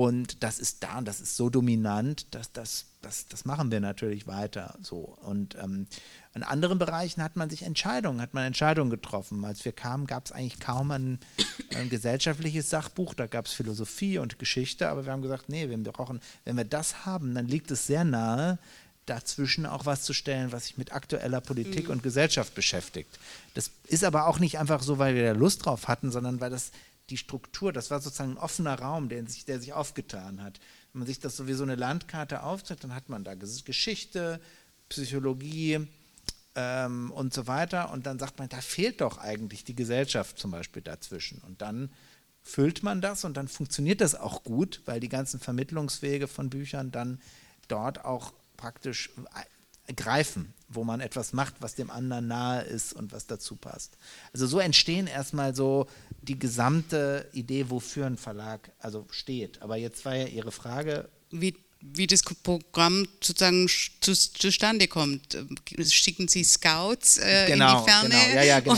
[0.00, 4.26] Und das ist da, das ist so dominant, dass das, das, das machen wir natürlich
[4.26, 5.18] weiter so.
[5.20, 5.88] Und ähm,
[6.32, 9.44] in anderen Bereichen hat man sich Entscheidungen, hat man Entscheidungen getroffen.
[9.44, 11.18] Als wir kamen, gab es eigentlich kaum ein,
[11.74, 15.76] ein gesellschaftliches Sachbuch, da gab es Philosophie und Geschichte, aber wir haben gesagt, nee, wir
[15.92, 18.58] brauchen, wenn wir das haben, dann liegt es sehr nahe,
[19.10, 21.92] dazwischen auch was zu stellen, was sich mit aktueller Politik mhm.
[21.92, 23.18] und Gesellschaft beschäftigt.
[23.54, 26.50] Das ist aber auch nicht einfach so, weil wir da Lust drauf hatten, sondern weil
[26.50, 26.70] das
[27.10, 30.60] die Struktur, das war sozusagen ein offener Raum, der sich, der sich aufgetan hat.
[30.92, 34.40] Wenn man sich das so wie so eine Landkarte aufzeigt, dann hat man da Geschichte,
[34.88, 35.88] Psychologie
[36.54, 37.90] ähm, und so weiter.
[37.90, 41.40] Und dann sagt man, da fehlt doch eigentlich die Gesellschaft zum Beispiel dazwischen.
[41.40, 41.90] Und dann
[42.42, 46.90] füllt man das und dann funktioniert das auch gut, weil die ganzen Vermittlungswege von Büchern
[46.90, 47.20] dann
[47.68, 49.10] dort auch praktisch
[49.86, 53.96] äh, greifen, wo man etwas macht, was dem anderen nahe ist und was dazu passt.
[54.32, 55.86] Also so entstehen erstmal so
[56.22, 59.62] die gesamte Idee, wofür ein Verlag also steht.
[59.62, 61.08] Aber jetzt war ja Ihre Frage.
[61.30, 63.66] Wie wie das Programm sozusagen
[64.00, 65.38] zu, zustande kommt.
[65.88, 68.34] Schicken Sie Scouts äh, genau, in die Ferne, genau.
[68.34, 68.74] Ja, ja, genau.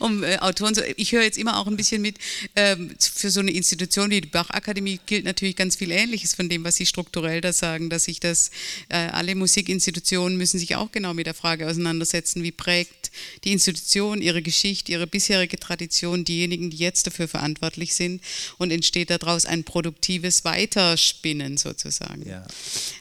[0.00, 0.84] um, um äh, Autoren zu.
[0.96, 2.18] Ich höre jetzt immer auch ein bisschen mit,
[2.56, 6.64] ähm, für so eine Institution wie die Bachakademie gilt natürlich ganz viel Ähnliches von dem,
[6.64, 8.50] was Sie strukturell da sagen, dass sich das,
[8.88, 13.12] äh, alle Musikinstitutionen müssen sich auch genau mit der Frage auseinandersetzen, wie prägt
[13.44, 18.20] die Institution ihre Geschichte, ihre bisherige Tradition, diejenigen, die jetzt dafür verantwortlich sind
[18.58, 22.28] und entsteht daraus ein produktives Weiterspinnen sozusagen.
[22.28, 22.31] Ja.
[22.32, 22.46] Ja.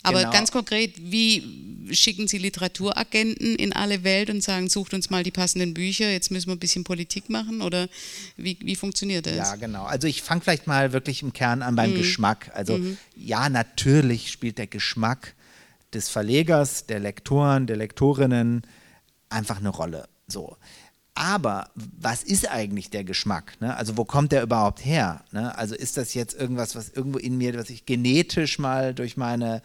[0.04, 0.32] Aber genau.
[0.32, 5.32] ganz konkret, wie schicken Sie Literaturagenten in alle Welt und sagen, sucht uns mal die
[5.32, 7.88] passenden Bücher, jetzt müssen wir ein bisschen Politik machen oder
[8.38, 9.36] wie, wie funktioniert das?
[9.36, 9.84] Ja, genau.
[9.84, 11.98] Also ich fange vielleicht mal wirklich im Kern an beim mhm.
[11.98, 12.52] Geschmack.
[12.54, 12.98] Also mhm.
[13.16, 15.36] ja, natürlich spielt der Geschmack
[15.94, 18.62] des Verlegers, der Lektoren, der Lektorinnen
[19.30, 20.08] einfach eine Rolle.
[20.28, 20.58] So.
[21.22, 23.62] Aber was ist eigentlich der Geschmack?
[23.62, 23.78] Ne?
[23.78, 25.24] Also wo kommt der überhaupt her?
[25.32, 25.56] Ne?
[25.56, 29.62] Also ist das jetzt irgendwas, was irgendwo in mir, was ich genetisch mal durch meine,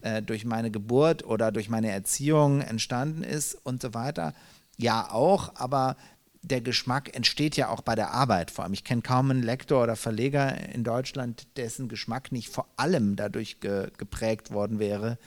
[0.00, 4.34] äh, durch meine Geburt oder durch meine Erziehung entstanden ist und so weiter?
[4.78, 5.96] Ja, auch, aber
[6.42, 8.50] der Geschmack entsteht ja auch bei der Arbeit.
[8.50, 12.66] Vor allem, ich kenne kaum einen Lektor oder Verleger in Deutschland, dessen Geschmack nicht vor
[12.76, 15.18] allem dadurch ge geprägt worden wäre,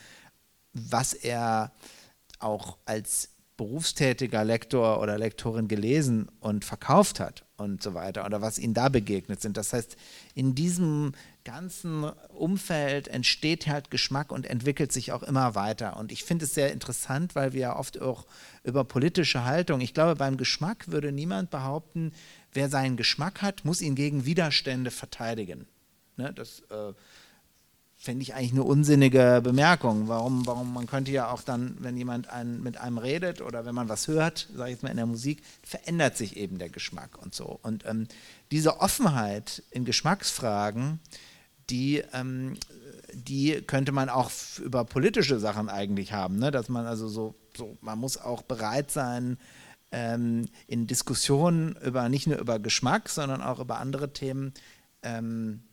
[0.74, 1.72] was er
[2.39, 8.58] auch als berufstätiger Lektor oder Lektorin gelesen und verkauft hat und so weiter oder was
[8.58, 9.58] ihnen da begegnet sind.
[9.58, 9.98] Das heißt,
[10.34, 11.12] in diesem
[11.43, 15.98] ganzen Umfeld entsteht halt Geschmack und entwickelt sich auch immer weiter.
[15.98, 18.28] Und ich finde es sehr interessant, weil wir ja oft auch
[18.63, 22.13] über politische Haltung, ich glaube, beim Geschmack würde niemand behaupten,
[22.54, 25.67] wer seinen Geschmack hat, muss ihn gegen Widerstände verteidigen.
[26.15, 26.93] Ne, das äh,
[28.02, 30.08] finde ich eigentlich eine unsinnige Bemerkung.
[30.08, 33.76] Warum, warum, man könnte ja auch dann, wenn jemand ein, mit einem redet oder wenn
[33.76, 37.22] man was hört, sage ich jetzt mal in der Musik, verändert sich eben der Geschmack
[37.22, 37.60] und so.
[37.62, 38.08] Und ähm,
[38.52, 41.02] diese Offenheit in Geschmacksfragen,
[41.70, 42.56] die, ähm,
[43.14, 44.32] die könnte man auch
[44.64, 46.52] über politische Sachen eigentlich haben, ne?
[46.52, 49.38] dass man also so, so, man muss auch bereit sein,
[49.92, 54.54] ähm, in Diskussionen über nicht nur über Geschmack, sondern auch über andere Themen
[55.04, 55.64] ähm,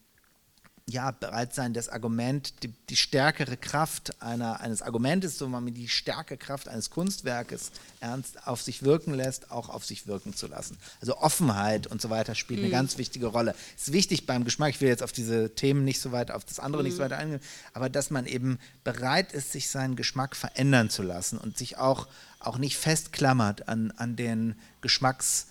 [0.89, 5.89] ja, bereit sein, das Argument, die, die stärkere Kraft einer, eines Argumentes, so man die
[5.89, 10.79] starke Kraft eines Kunstwerkes ernst auf sich wirken lässt, auch auf sich wirken zu lassen.
[11.01, 12.67] Also Offenheit und so weiter spielt mhm.
[12.67, 13.57] eine ganz wichtige Rolle.
[13.77, 16.61] Ist wichtig beim Geschmack, ich will jetzt auf diese Themen nicht so weit, auf das
[16.61, 16.89] andere mhm.
[16.89, 17.11] nicht so mhm.
[17.11, 17.41] weit eingehen,
[17.75, 22.07] aber dass man eben bereit ist, sich seinen Geschmack verändern zu lassen und sich auch,
[22.39, 25.47] auch nicht festklammert an, an den Geschmacks-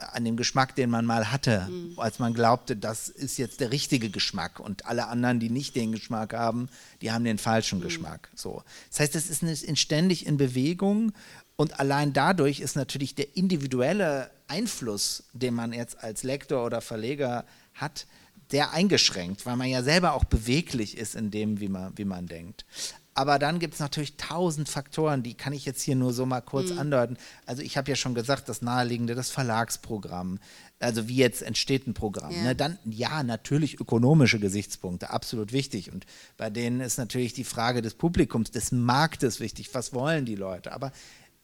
[0.00, 1.98] an dem Geschmack, den man mal hatte, mhm.
[1.98, 5.92] als man glaubte, das ist jetzt der richtige Geschmack und alle anderen, die nicht den
[5.92, 6.68] Geschmack haben,
[7.02, 7.84] die haben den falschen mhm.
[7.84, 8.28] Geschmack.
[8.34, 8.62] So.
[8.90, 11.12] Das heißt, es ist ständig in Bewegung
[11.56, 17.44] und allein dadurch ist natürlich der individuelle Einfluss, den man jetzt als Lektor oder Verleger
[17.74, 18.06] hat,
[18.50, 22.26] sehr eingeschränkt, weil man ja selber auch beweglich ist in dem, wie man, wie man
[22.26, 22.64] denkt.
[23.14, 26.40] Aber dann gibt es natürlich tausend Faktoren, die kann ich jetzt hier nur so mal
[26.40, 26.78] kurz mhm.
[26.78, 27.16] andeuten.
[27.44, 30.38] Also ich habe ja schon gesagt, das Naheliegende, das Verlagsprogramm,
[30.78, 32.30] also wie jetzt entsteht ein Programm.
[32.30, 32.42] Ja.
[32.42, 32.56] Ne?
[32.56, 35.92] Dann ja, natürlich ökonomische Gesichtspunkte, absolut wichtig.
[35.92, 39.74] Und bei denen ist natürlich die Frage des Publikums, des Marktes wichtig.
[39.74, 40.72] Was wollen die Leute?
[40.72, 40.92] Aber,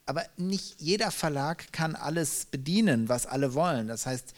[0.06, 3.88] aber nicht jeder Verlag kann alles bedienen, was alle wollen.
[3.88, 4.34] Das heißt,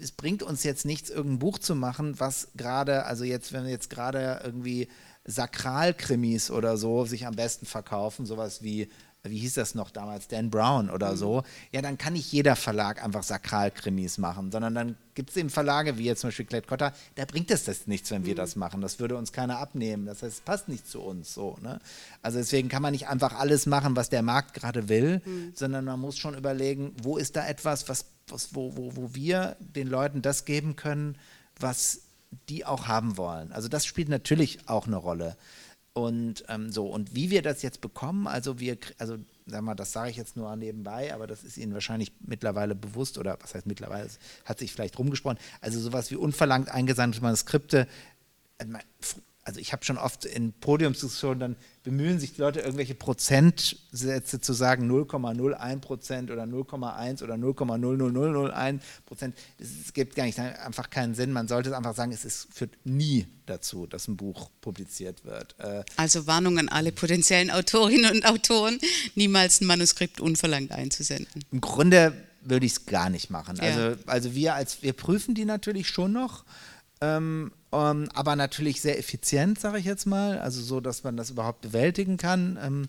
[0.00, 3.70] es bringt uns jetzt nichts, irgendein Buch zu machen, was gerade, also jetzt, wenn wir
[3.70, 4.88] jetzt gerade irgendwie
[5.24, 8.88] Sakralkrimis oder so sich am besten verkaufen, sowas wie
[9.24, 11.16] wie hieß das noch damals, Dan Brown oder mhm.
[11.16, 15.50] so, ja, dann kann nicht jeder Verlag einfach Sakralkrimis machen, sondern dann gibt es eben
[15.50, 18.38] Verlage, wie jetzt zum Beispiel Klett Cotta, da bringt es das nichts, wenn wir mhm.
[18.38, 18.80] das machen.
[18.80, 20.06] Das würde uns keiner abnehmen.
[20.06, 21.56] Das heißt, es passt nicht zu uns so.
[21.62, 21.78] Ne?
[22.20, 25.52] Also deswegen kann man nicht einfach alles machen, was der Markt gerade will, mhm.
[25.54, 29.56] sondern man muss schon überlegen, wo ist da etwas, was, was, wo, wo, wo wir
[29.60, 31.16] den Leuten das geben können,
[31.60, 32.00] was
[32.48, 33.52] die auch haben wollen.
[33.52, 35.36] Also das spielt natürlich auch eine Rolle.
[35.94, 39.92] Und ähm, so, und wie wir das jetzt bekommen, also wir, also sag mal, das
[39.92, 43.66] sage ich jetzt nur nebenbei, aber das ist Ihnen wahrscheinlich mittlerweile bewusst, oder was heißt
[43.66, 44.08] mittlerweile,
[44.46, 45.38] hat sich vielleicht rumgesprochen.
[45.60, 47.86] Also sowas wie unverlangt eingesandte Manuskripte,
[48.58, 48.64] äh,
[49.44, 54.52] also ich habe schon oft in Podiumsdiskussionen, dann bemühen sich die Leute, irgendwelche Prozentsätze zu
[54.52, 59.36] sagen, 0,01 Prozent oder 0,1 oder 0,00001 Prozent.
[59.58, 61.32] Es gibt gar nicht einfach keinen Sinn.
[61.32, 65.56] Man sollte einfach sagen, es ist, führt nie dazu, dass ein Buch publiziert wird.
[65.58, 68.78] Äh, also Warnung an alle potenziellen Autorinnen und Autoren,
[69.16, 71.44] niemals ein Manuskript unverlangt einzusenden.
[71.50, 73.56] Im Grunde würde ich es gar nicht machen.
[73.56, 73.64] Ja.
[73.64, 76.44] Also, also wir als wir prüfen die natürlich schon noch.
[77.00, 81.30] Ähm, ähm, aber natürlich sehr effizient, sage ich jetzt mal, also so, dass man das
[81.30, 82.58] überhaupt bewältigen kann.
[82.62, 82.88] Ähm,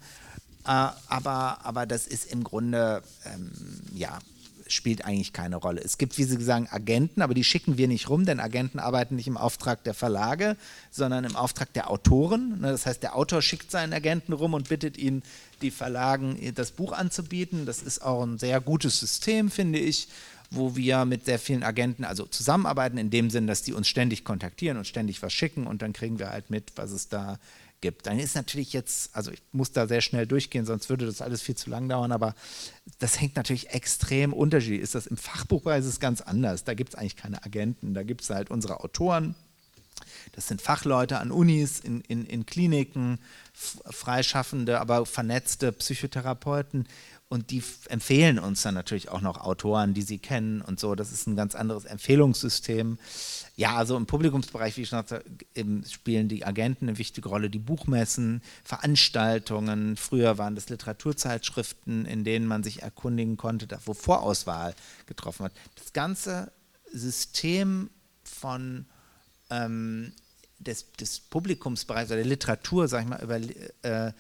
[0.66, 3.52] äh, aber, aber das ist im Grunde, ähm,
[3.94, 4.20] ja,
[4.68, 5.82] spielt eigentlich keine Rolle.
[5.82, 9.16] Es gibt, wie Sie sagen, Agenten, aber die schicken wir nicht rum, denn Agenten arbeiten
[9.16, 10.56] nicht im Auftrag der Verlage,
[10.92, 12.62] sondern im Auftrag der Autoren.
[12.62, 15.24] Ne, das heißt, der Autor schickt seinen Agenten rum und bittet ihn,
[15.62, 17.66] die Verlagen das Buch anzubieten.
[17.66, 20.08] Das ist auch ein sehr gutes System, finde ich
[20.54, 24.24] wo wir mit sehr vielen Agenten also zusammenarbeiten, in dem Sinn, dass die uns ständig
[24.24, 27.40] kontaktieren und ständig was schicken und dann kriegen wir halt mit, was es da
[27.82, 28.08] gibt.
[28.08, 31.42] Dann ist natürlich jetzt, also ich muss da sehr schnell durchgehen, sonst würde das alles
[31.42, 32.34] viel zu lang dauern, aber
[33.00, 34.82] das hängt natürlich extrem unterschiedlich.
[34.82, 36.64] Ist das im Fachbuchbereich ist es ganz anders.
[36.64, 39.36] Da gibt es eigentlich keine Agenten, da gibt es halt unsere Autoren.
[40.32, 43.20] Das sind Fachleute an Unis, in, in, in Kliniken,
[43.54, 46.88] freischaffende, aber vernetzte Psychotherapeuten,
[47.34, 50.94] und die empfehlen uns dann natürlich auch noch Autoren, die sie kennen und so.
[50.94, 53.00] Das ist ein ganz anderes Empfehlungssystem.
[53.56, 55.26] Ja, also im Publikumsbereich, wie ich schon sagte,
[55.90, 59.98] spielen die Agenten eine wichtige Rolle, die Buchmessen, Veranstaltungen.
[59.98, 64.76] Früher waren das Literaturzeitschriften, in denen man sich erkundigen konnte, wo Vorauswahl
[65.08, 65.54] getroffen hat.
[65.74, 66.52] Das ganze
[66.92, 67.90] System
[68.24, 68.86] von
[69.50, 70.14] ähm,
[70.60, 73.40] des, des Publikumsbereichs oder der Literatur, sag ich mal, über,
[73.82, 74.14] äh,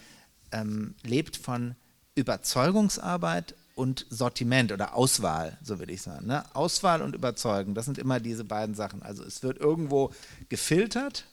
[0.51, 1.75] ähm, lebt von
[2.15, 6.27] Überzeugungsarbeit und Sortiment oder Auswahl, so würde ich sagen.
[6.27, 6.43] Ne?
[6.55, 9.01] Auswahl und Überzeugen, das sind immer diese beiden Sachen.
[9.01, 10.11] Also es wird irgendwo
[10.49, 11.25] gefiltert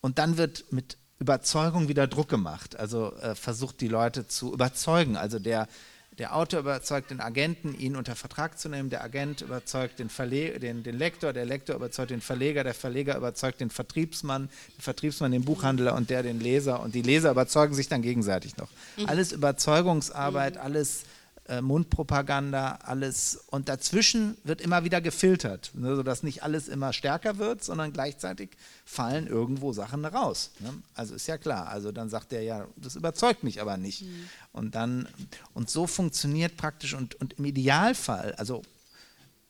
[0.00, 2.76] und dann wird mit Überzeugung wieder Druck gemacht.
[2.76, 5.16] Also äh, versucht die Leute zu überzeugen.
[5.16, 5.68] Also der,
[6.18, 8.88] der Autor überzeugt den Agenten, ihn unter Vertrag zu nehmen.
[8.88, 13.16] Der Agent überzeugt den, Verle den, den Lektor, der Lektor überzeugt den Verleger, der Verleger
[13.16, 16.80] überzeugt den Vertriebsmann, der Vertriebsmann den Buchhandler und der den Leser.
[16.80, 18.68] Und die Leser überzeugen sich dann gegenseitig noch.
[18.96, 19.06] Mhm.
[19.06, 20.60] Alles Überzeugungsarbeit, mhm.
[20.60, 21.04] alles
[21.46, 23.44] äh, Mundpropaganda, alles.
[23.48, 28.50] Und dazwischen wird immer wieder gefiltert, ne, sodass nicht alles immer stärker wird, sondern gleichzeitig
[28.84, 30.52] fallen irgendwo Sachen raus.
[30.60, 30.72] Ne?
[30.94, 31.68] Also ist ja klar.
[31.68, 34.02] Also dann sagt er ja, das überzeugt mich aber nicht.
[34.02, 34.28] Mhm.
[34.52, 35.06] Und dann,
[35.52, 38.62] und so funktioniert praktisch und, und im Idealfall, also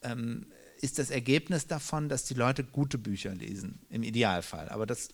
[0.02, 0.46] ähm,
[0.80, 4.68] ist das Ergebnis davon, dass die Leute gute Bücher lesen, im Idealfall.
[4.68, 5.10] Aber das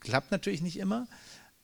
[0.00, 1.06] klappt natürlich nicht immer.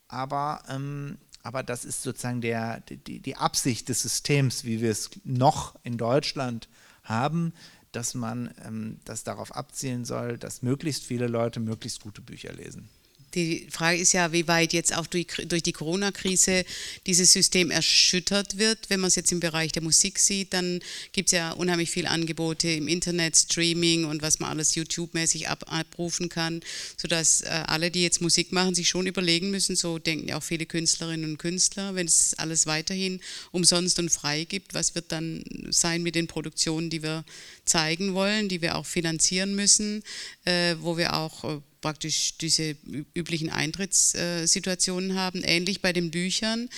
[0.09, 5.11] Aber ähm, aber das ist sozusagen der, die, die Absicht des Systems, wie wir es
[5.23, 6.69] noch in Deutschland
[7.05, 7.53] haben,
[7.93, 12.89] dass man ähm, das darauf abzielen soll, dass möglichst viele Leute möglichst gute Bücher lesen.
[13.35, 16.65] Die Frage ist ja, wie weit jetzt auch durch, durch die Corona-Krise
[17.07, 18.89] dieses System erschüttert wird.
[18.89, 20.81] Wenn man es jetzt im Bereich der Musik sieht, dann
[21.13, 25.65] gibt es ja unheimlich viele Angebote im Internet, Streaming und was man alles YouTube-mäßig ab,
[25.67, 26.61] abrufen kann,
[26.97, 30.43] sodass äh, alle, die jetzt Musik machen, sich schon überlegen müssen, so denken ja auch
[30.43, 35.45] viele Künstlerinnen und Künstler, wenn es alles weiterhin umsonst und frei gibt, was wird dann
[35.71, 37.25] sein mit den Produktionen, die wir
[37.65, 40.03] zeigen wollen, die wir auch finanzieren müssen,
[40.45, 42.75] äh, wo wir auch äh, praktisch diese
[43.15, 45.45] üblichen Eintrittssituationen haben.
[45.45, 46.69] Ähnlich bei den Büchern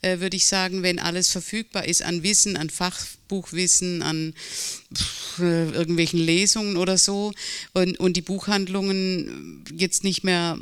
[0.00, 4.32] äh, würde ich sagen, wenn alles verfügbar ist an Wissen, an Fachbuchwissen, an
[5.38, 7.34] äh, irgendwelchen Lesungen oder so
[7.74, 10.58] und, und die Buchhandlungen jetzt nicht mehr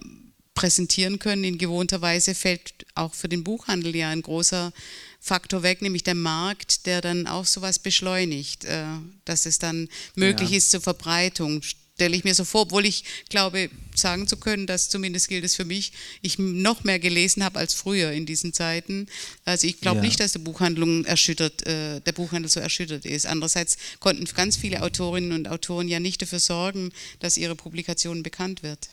[0.54, 4.72] präsentieren können in gewohnter Weise, fällt auch für den Buchhandel ja ein großer
[5.20, 8.82] Faktor weg, nämlich der Markt, der dann auch sowas beschleunigt, äh,
[9.24, 10.56] dass es dann möglich ja.
[10.56, 11.62] ist zur Verbreitung
[12.02, 15.54] stelle ich mir so vor, obwohl ich glaube, sagen zu können, dass zumindest gilt es
[15.54, 19.06] für mich, ich noch mehr gelesen habe als früher in diesen Zeiten.
[19.44, 20.02] Also ich glaube ja.
[20.02, 23.24] nicht, dass die Buchhandlung erschüttert, äh, der Buchhandel so erschüttert ist.
[23.24, 28.64] Andererseits konnten ganz viele Autorinnen und Autoren ja nicht dafür sorgen, dass ihre Publikation bekannt
[28.64, 28.88] wird.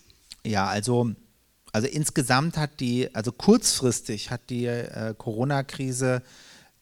[0.45, 1.15] Ja, also
[1.71, 6.21] also insgesamt hat die, also kurzfristig hat die äh, Corona-Krise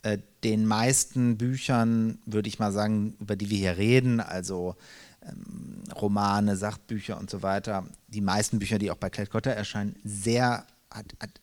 [0.04, 4.76] äh, den meisten Büchern, würde ich mal sagen, über die wir hier reden, also
[5.24, 10.66] ähm, Romane, Sachbücher und so weiter, die meisten Bücher, die auch bei Klett-Cotta erscheinen, sehr
[10.90, 11.42] hat, hat,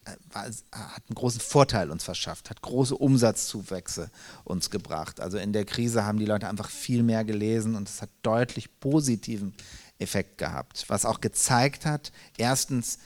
[0.72, 4.10] hat, einen großen Vorteil uns verschafft, hat große Umsatzzuwächse
[4.44, 5.20] uns gebracht.
[5.20, 8.80] Also in der Krise haben die Leute einfach viel mehr gelesen und es hat deutlich
[8.80, 9.54] positiven
[9.98, 12.98] Effekt gehabt, was auch gezeigt hat, erstens,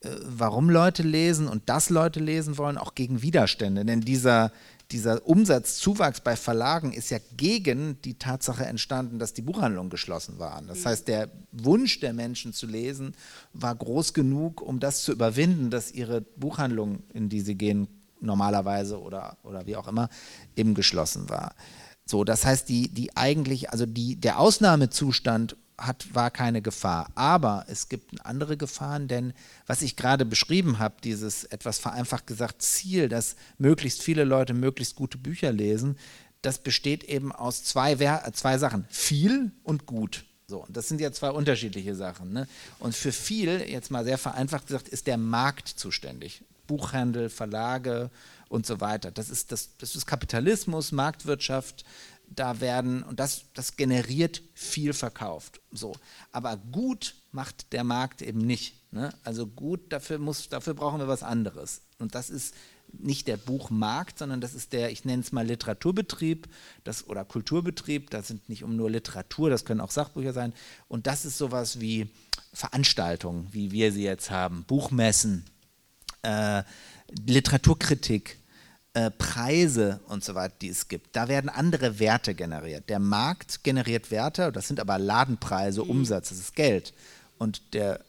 [0.00, 3.84] äh, warum Leute lesen und dass Leute lesen wollen, auch gegen Widerstände.
[3.84, 4.52] Denn dieser,
[4.90, 10.66] dieser Umsatzzuwachs bei Verlagen ist ja gegen die Tatsache entstanden, dass die Buchhandlungen geschlossen waren.
[10.66, 13.14] Das heißt, der Wunsch der Menschen zu lesen
[13.52, 17.88] war groß genug, um das zu überwinden, dass ihre Buchhandlung, in die sie gehen,
[18.20, 20.08] normalerweise oder, oder wie auch immer,
[20.56, 21.54] eben geschlossen war.
[22.06, 27.10] So, das heißt, die, die eigentlich, also die, der Ausnahmezustand hat, war keine Gefahr.
[27.14, 29.32] Aber es gibt andere Gefahren, denn
[29.66, 34.96] was ich gerade beschrieben habe, dieses etwas vereinfacht gesagt Ziel, dass möglichst viele Leute möglichst
[34.96, 35.96] gute Bücher lesen,
[36.42, 37.96] das besteht eben aus zwei,
[38.32, 40.24] zwei Sachen, viel und gut.
[40.46, 42.32] So, das sind ja zwei unterschiedliche Sachen.
[42.32, 42.48] Ne?
[42.78, 46.42] Und für viel, jetzt mal sehr vereinfacht gesagt, ist der Markt zuständig.
[46.66, 48.10] Buchhandel, Verlage
[48.48, 49.10] und so weiter.
[49.10, 51.84] Das ist, das, das ist Kapitalismus, Marktwirtschaft,
[52.30, 55.60] da werden, und das, das generiert viel verkauft.
[55.70, 55.94] So.
[56.32, 58.74] Aber gut macht der Markt eben nicht.
[58.90, 59.10] Ne?
[59.24, 61.82] Also gut, dafür, muss, dafür brauchen wir was anderes.
[61.98, 62.54] Und das ist
[62.92, 66.48] nicht der Buchmarkt, sondern das ist der, ich nenne es mal Literaturbetrieb
[66.84, 68.10] das, oder Kulturbetrieb.
[68.10, 70.52] Das sind nicht um nur Literatur, das können auch Sachbücher sein.
[70.88, 72.08] Und das ist sowas wie
[72.52, 75.44] Veranstaltungen, wie wir sie jetzt haben, Buchmessen,
[76.22, 76.62] äh,
[77.26, 78.38] Literaturkritik,
[78.98, 82.88] äh, Preise und so weiter, die es gibt, da werden andere Werte generiert.
[82.88, 85.84] Der Markt generiert Werte, das sind aber Ladenpreise.
[85.84, 86.92] Umsatz, das ist Geld.
[87.38, 88.00] Und, der,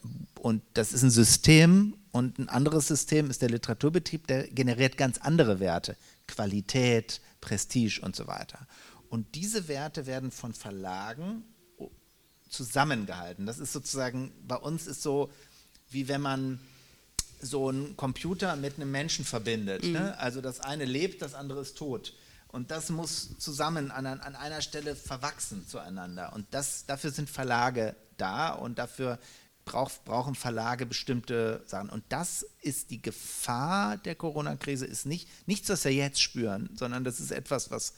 [0.41, 5.19] und das ist ein System und ein anderes System ist der Literaturbetrieb, der generiert ganz
[5.19, 5.95] andere Werte.
[6.27, 8.57] Qualität, Prestige und so weiter.
[9.09, 11.43] Und diese Werte werden von Verlagen
[12.49, 13.45] zusammengehalten.
[13.45, 15.29] Das ist sozusagen, bei uns ist so,
[15.91, 16.59] wie wenn man
[17.39, 19.83] so ein Computer mit einem Menschen verbindet.
[19.83, 19.93] Mhm.
[19.93, 20.19] Ne?
[20.19, 22.13] Also das eine lebt, das andere ist tot.
[22.51, 26.33] Und das muss zusammen an, an einer Stelle verwachsen zueinander.
[26.33, 29.19] Und das, dafür sind Verlage da und dafür
[29.65, 31.89] brauch, brauchen Verlage bestimmte Sachen.
[31.89, 37.03] Und das ist die Gefahr der Corona-Krise, ist nicht nichts, was wir jetzt spüren, sondern
[37.03, 37.93] das ist etwas, was,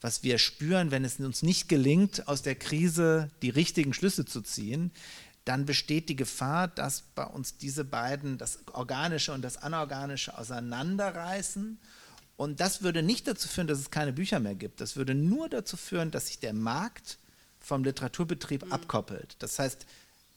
[0.00, 4.42] was wir spüren, wenn es uns nicht gelingt, aus der Krise die richtigen Schlüsse zu
[4.42, 4.92] ziehen,
[5.48, 11.78] dann besteht die Gefahr, dass bei uns diese beiden, das Organische und das Anorganische, auseinanderreißen
[12.36, 14.80] Und das würde nicht dazu führen, dass es keine Bücher mehr gibt.
[14.80, 17.18] Das würde nur dazu führen, dass sich der Markt
[17.58, 18.72] vom Literaturbetrieb mhm.
[18.72, 19.36] abkoppelt.
[19.40, 19.86] Das heißt,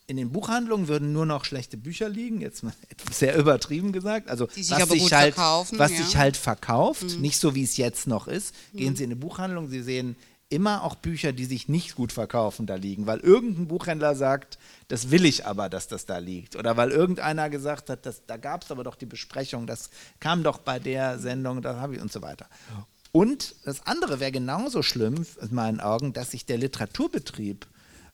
[0.07, 2.74] in den Buchhandlungen würden nur noch schlechte Bücher liegen, jetzt mal
[3.12, 4.30] sehr übertrieben gesagt.
[4.30, 5.97] Also sich was, sich halt, was ja.
[6.03, 7.22] sich halt verkauft, Mhm.
[7.22, 8.55] nicht so wie es jetzt noch ist.
[8.74, 8.97] Gehen Mhm.
[8.97, 10.16] Sie in eine Buchhandlung, Sie sehen
[10.51, 15.09] immer auch Bücher, die sich nicht gut verkaufen, da liegen, weil irgendein Buchhändler sagt, das
[15.09, 16.55] will ich aber, dass das da liegt.
[16.55, 19.89] Oder weil irgendeiner gesagt hat, das, da gab es aber doch die Besprechung, das
[20.19, 22.47] kam doch bei der Sendung, da habe ich und so weiter.
[23.13, 27.65] Und das andere wäre genauso schlimm, in meinen Augen, dass sich der Literaturbetrieb,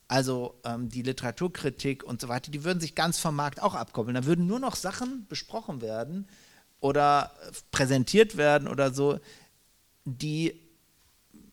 [0.07, 4.15] also ähm, die Literaturkritik und so weiter, die würden sich ganz vom Markt auch abkoppeln.
[4.15, 6.27] Da würden nur noch Sachen besprochen werden
[6.79, 7.31] oder
[7.71, 9.19] präsentiert werden oder so,
[10.05, 10.66] die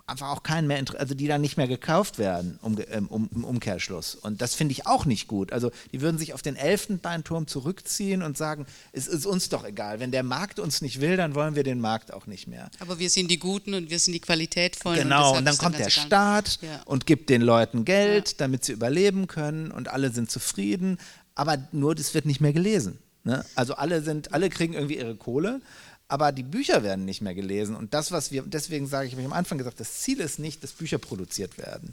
[0.07, 3.45] einfach auch keinen mehr, also die dann nicht mehr gekauft werden um, ähm, um, im
[3.45, 4.15] Umkehrschluss.
[4.15, 5.53] Und das finde ich auch nicht gut.
[5.53, 10.01] Also die würden sich auf den Elfenbeinturm zurückziehen und sagen, es ist uns doch egal.
[10.01, 12.71] Wenn der Markt uns nicht will, dann wollen wir den Markt auch nicht mehr.
[12.81, 15.03] Aber wir sind die Guten und wir sind die Qualitätvollen.
[15.03, 16.07] Genau, deshalb und dann kommt der ganz egal.
[16.07, 16.83] Staat Ja.
[16.85, 20.99] und gibt den Leuten Geld, damit sie überleben können und alle sind zufrieden.
[21.35, 22.99] Aber nur, das wird nicht mehr gelesen.
[23.25, 23.45] Ne?
[23.55, 25.63] Also alle sind, alle kriegen irgendwie ihre Kohle,
[26.15, 27.75] aber die Bücher werden nicht mehr gelesen.
[27.75, 30.39] Und das, was wir, deswegen sage ich, habe ich am Anfang gesagt, das Ziel ist
[30.39, 31.93] nicht, dass Bücher produziert werden,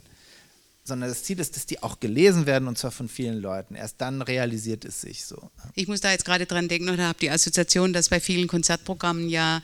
[0.84, 3.74] sondern das Ziel ist, dass die auch gelesen werden und zwar von vielen Leuten.
[3.74, 5.50] Erst dann realisiert es sich so.
[5.74, 9.28] Ich muss da jetzt gerade dran denken oder habe die Assoziation, dass bei vielen Konzertprogrammen
[9.28, 9.60] ja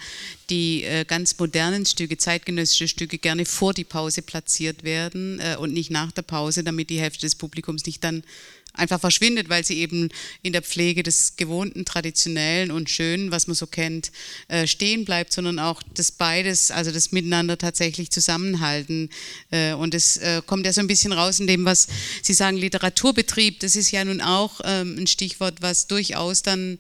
[0.51, 5.73] die äh, ganz modernen Stücke, zeitgenössische Stücke gerne vor die Pause platziert werden äh, und
[5.73, 8.25] nicht nach der Pause, damit die Hälfte des Publikums nicht dann
[8.79, 10.09] einfach verschwindet, weil sie eben
[10.43, 14.13] in der Pflege des gewohnten, traditionellen und schönen, was man so kennt,
[14.49, 19.11] äh, stehen bleibt, sondern auch das beides, also das Miteinander tatsächlich zusammenhalten.
[19.51, 21.89] Äh, und es äh, kommt ja so ein bisschen raus in dem, was
[22.23, 26.79] Sie sagen, Literaturbetrieb, das ist ja nun auch ähm, ein Stichwort, was durchaus dann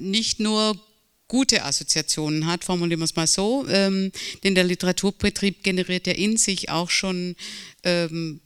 [0.00, 0.78] nicht nur
[1.28, 4.10] gute Assoziationen hat, formulieren wir es mal so, ähm,
[4.42, 7.36] denn der Literaturbetrieb generiert ja in sich auch schon
[7.84, 8.40] ähm,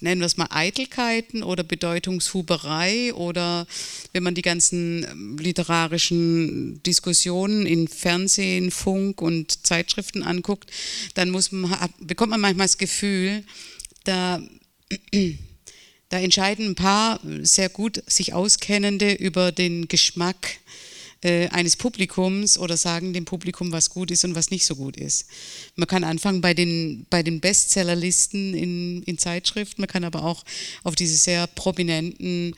[0.00, 3.66] nennen wir es mal Eitelkeiten oder Bedeutungshuberei oder
[4.12, 10.70] wenn man die ganzen ähm, literarischen Diskussionen in Fernsehen, Funk und Zeitschriften anguckt,
[11.14, 13.44] dann man, bekommt man manchmal das Gefühl,
[14.04, 14.40] da,
[16.08, 20.58] da entscheiden ein paar sehr gut sich Auskennende über den Geschmack
[21.22, 24.96] äh, eines Publikums oder sagen dem Publikum, was gut ist und was nicht so gut
[24.96, 25.26] ist.
[25.76, 30.44] Man kann anfangen bei den, bei den Bestsellerlisten in, in Zeitschriften, man kann aber auch
[30.82, 32.54] auf diese sehr prominenten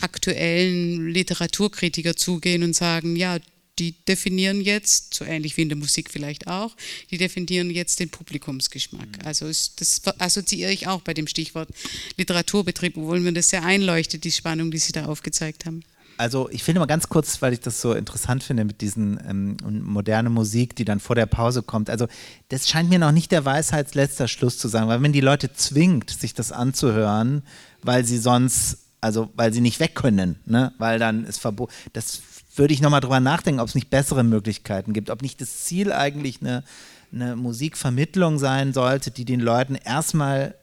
[0.00, 3.38] aktuellen Literaturkritiker zugehen und sagen, ja,
[3.78, 6.76] die definieren jetzt, so ähnlich wie in der Musik vielleicht auch,
[7.10, 9.24] die definieren jetzt den Publikumsgeschmack.
[9.24, 11.68] Also ist, das assoziiere ich auch bei dem Stichwort
[12.16, 15.82] Literaturbetrieb, obwohl mir das sehr einleuchtet, die Spannung, die Sie da aufgezeigt haben.
[16.18, 19.56] Also ich finde mal ganz kurz, weil ich das so interessant finde mit diesen ähm,
[19.84, 21.90] moderne Musik, die dann vor der Pause kommt.
[21.90, 22.06] Also
[22.48, 26.10] das scheint mir noch nicht der Weisheitsletzter Schluss zu sein, weil wenn die Leute zwingt,
[26.10, 27.42] sich das anzuhören,
[27.82, 30.72] weil sie sonst, also weil sie nicht weg können, ne?
[30.78, 31.72] weil dann ist verboten.
[31.92, 32.22] Das
[32.54, 35.92] würde ich nochmal drüber nachdenken, ob es nicht bessere Möglichkeiten gibt, ob nicht das Ziel
[35.92, 36.64] eigentlich eine,
[37.12, 40.54] eine Musikvermittlung sein sollte, die den Leuten erstmal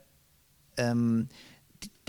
[0.77, 1.29] ähm,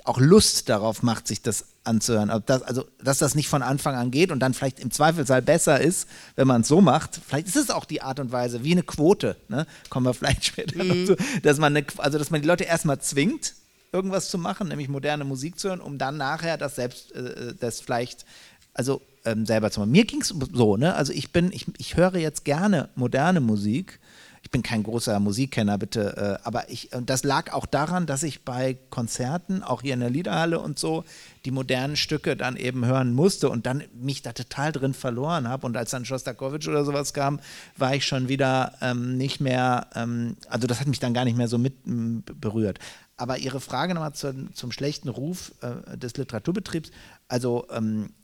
[0.05, 2.31] auch Lust darauf macht, sich das anzuhören.
[2.31, 5.43] Ob das, also, dass das nicht von Anfang an geht und dann vielleicht im Zweifelsfall
[5.43, 7.21] besser ist, wenn man es so macht.
[7.27, 9.67] Vielleicht ist es auch die Art und Weise, wie eine Quote, ne?
[9.89, 13.01] kommen wir vielleicht später noch zu, dass man, eine, also, dass man die Leute erstmal
[13.01, 13.55] zwingt,
[13.93, 17.81] irgendwas zu machen, nämlich moderne Musik zu hören, um dann nachher das selbst, äh, das
[17.81, 18.25] vielleicht,
[18.73, 19.91] also ähm, selber zu machen.
[19.91, 20.95] Mir ging es so, ne?
[20.95, 23.99] Also ich bin, ich, ich höre jetzt gerne moderne Musik.
[24.43, 28.23] Ich bin kein großer Musikkenner, bitte, äh, aber ich, und das lag auch daran, dass
[28.23, 31.05] ich bei Konzerten, auch hier in der Liederhalle und so,
[31.45, 35.67] die modernen Stücke dann eben hören musste und dann mich da total drin verloren habe.
[35.67, 37.41] Und als dann Schostakowitsch oder sowas kam,
[37.77, 41.37] war ich schon wieder ähm, nicht mehr, ähm, also das hat mich dann gar nicht
[41.37, 42.79] mehr so mit m, berührt.
[43.17, 46.91] Aber Ihre Frage nochmal zum, zum schlechten Ruf äh, des Literaturbetriebs,
[47.29, 48.15] also, ähm,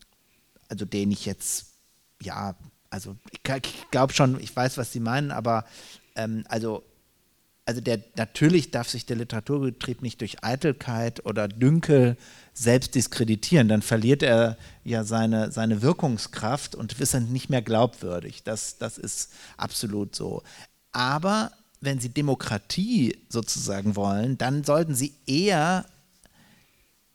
[0.68, 1.66] also den ich jetzt,
[2.22, 2.56] ja,
[2.88, 5.66] also ich, ich glaube schon, ich weiß, was Sie meinen, aber
[6.16, 6.82] ähm, also,
[7.64, 12.16] also der, natürlich darf sich der Literaturbetrieb nicht durch Eitelkeit oder Dünkel
[12.54, 18.42] selbst diskreditieren, dann verliert er ja seine, seine Wirkungskraft und ist dann nicht mehr glaubwürdig.
[18.44, 20.42] Das, das ist absolut so.
[20.92, 25.84] Aber wenn Sie Demokratie sozusagen wollen, dann sollten Sie eher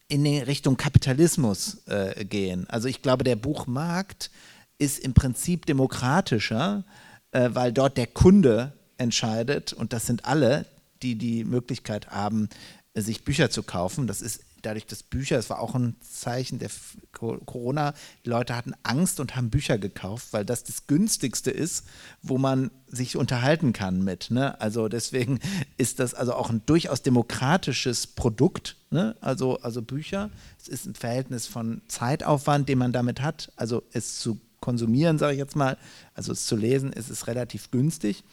[0.07, 2.69] in Richtung Kapitalismus äh, gehen.
[2.69, 4.29] Also ich glaube, der Buchmarkt
[4.77, 6.83] ist im Prinzip demokratischer,
[7.31, 10.65] äh, weil dort der Kunde entscheidet und das sind alle,
[11.01, 12.49] die die Möglichkeit haben,
[12.93, 14.07] sich Bücher zu kaufen.
[14.07, 16.69] Das ist dadurch, dass Bücher, das war auch ein Zeichen der
[17.11, 17.93] Corona,
[18.25, 21.85] die Leute hatten Angst und haben Bücher gekauft, weil das das günstigste ist,
[22.21, 24.29] wo man sich unterhalten kann mit.
[24.31, 24.59] Ne?
[24.61, 25.39] Also deswegen
[25.77, 29.15] ist das also auch ein durchaus demokratisches Produkt, ne?
[29.21, 30.29] also, also Bücher.
[30.59, 35.33] Es ist ein Verhältnis von Zeitaufwand, den man damit hat, also es zu konsumieren, sage
[35.33, 35.77] ich jetzt mal,
[36.13, 38.23] also es zu lesen, ist es relativ günstig.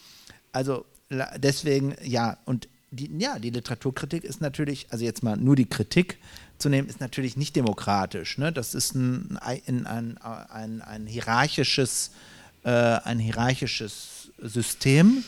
[0.53, 0.85] Also
[1.37, 6.19] deswegen, ja, und die, ja, die Literaturkritik ist natürlich, also jetzt mal nur die Kritik
[6.59, 8.39] zu nehmen, ist natürlich nicht demokratisch.
[8.39, 8.53] Ne?
[8.53, 12.13] Das ist ein, ein, ein, ein, ein hierarchisches,
[12.65, 15.25] äh, ein hierarchisches System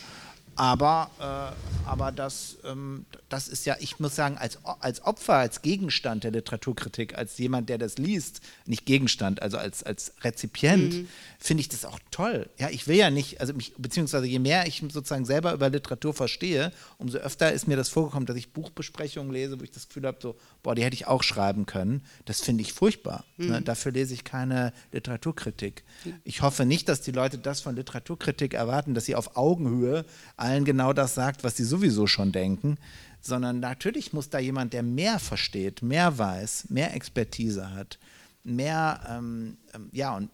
[0.61, 5.62] aber, äh, aber das, ähm, das ist ja, ich muss sagen, als, als Opfer, als
[5.62, 11.08] Gegenstand der Literaturkritik, als jemand, der das liest, nicht Gegenstand, also als, als Rezipient, mhm.
[11.38, 12.50] finde ich das auch toll.
[12.58, 16.12] Ja, ich will ja nicht, also mich, beziehungsweise je mehr ich sozusagen selber über Literatur
[16.12, 20.06] verstehe, umso öfter ist mir das vorgekommen, dass ich Buchbesprechungen lese, wo ich das Gefühl
[20.06, 22.02] habe, so, boah, die hätte ich auch schreiben können.
[22.26, 23.24] Das finde ich furchtbar.
[23.38, 23.46] Ne?
[23.46, 23.50] Mhm.
[23.52, 23.62] Ne?
[23.62, 25.84] Dafür lese ich keine Literaturkritik.
[26.24, 30.04] Ich hoffe nicht, dass die Leute das von Literaturkritik erwarten, dass sie auf Augenhöhe
[30.51, 32.76] allen genau das sagt, was sie sowieso schon denken,
[33.20, 37.98] sondern natürlich muss da jemand, der mehr versteht, mehr weiß, mehr Expertise hat,
[38.44, 40.30] mehr, ähm, ähm ja, und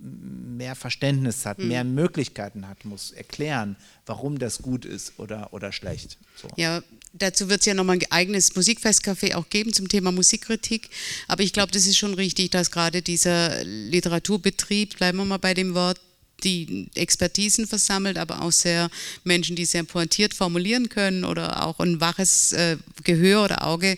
[0.00, 6.18] mehr Verständnis hat, mehr Möglichkeiten hat, muss erklären, warum das gut ist oder, oder schlecht.
[6.36, 6.48] So.
[6.56, 10.90] Ja, dazu wird es ja nochmal ein eigenes Musikfestcafé auch geben zum Thema Musikkritik.
[11.26, 15.54] Aber ich glaube, das ist schon richtig, dass gerade dieser Literaturbetrieb, bleiben wir mal bei
[15.54, 16.00] dem Wort,
[16.44, 18.90] die Expertisen versammelt, aber auch sehr
[19.24, 23.96] Menschen, die sehr pointiert formulieren können oder auch ein waches äh, Gehör oder Auge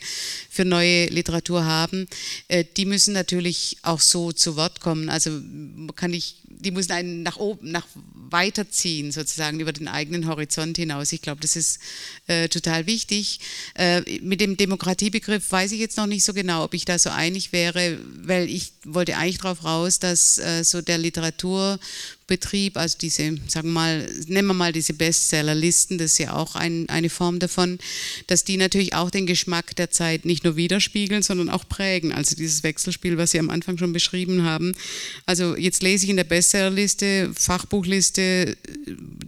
[0.48, 2.06] für neue Literatur haben,
[2.48, 5.08] äh, die müssen natürlich auch so zu Wort kommen.
[5.08, 5.40] Also
[5.96, 7.86] kann ich, die müssen einen nach oben, nach
[8.30, 11.12] weiterziehen sozusagen über den eigenen Horizont hinaus.
[11.12, 11.80] Ich glaube, das ist
[12.26, 13.40] äh, total wichtig.
[13.74, 17.10] Äh, mit dem Demokratiebegriff weiß ich jetzt noch nicht so genau, ob ich da so
[17.10, 20.98] einig wäre, weil ich wollte eigentlich darauf raus, dass äh, so der
[22.30, 26.54] Literaturbetrieb, also diese, sagen wir mal, nehmen wir mal diese Bestsellerlisten, das ist ja auch
[26.54, 27.78] ein, eine Form davon,
[28.26, 32.12] dass die natürlich auch den Geschmack der Zeit nicht nur widerspiegeln, sondern auch prägen.
[32.12, 34.72] Also dieses Wechselspiel, was Sie am Anfang schon beschrieben haben.
[35.26, 38.56] Also jetzt lese ich in der Bestsellerliste, Fachbuchliste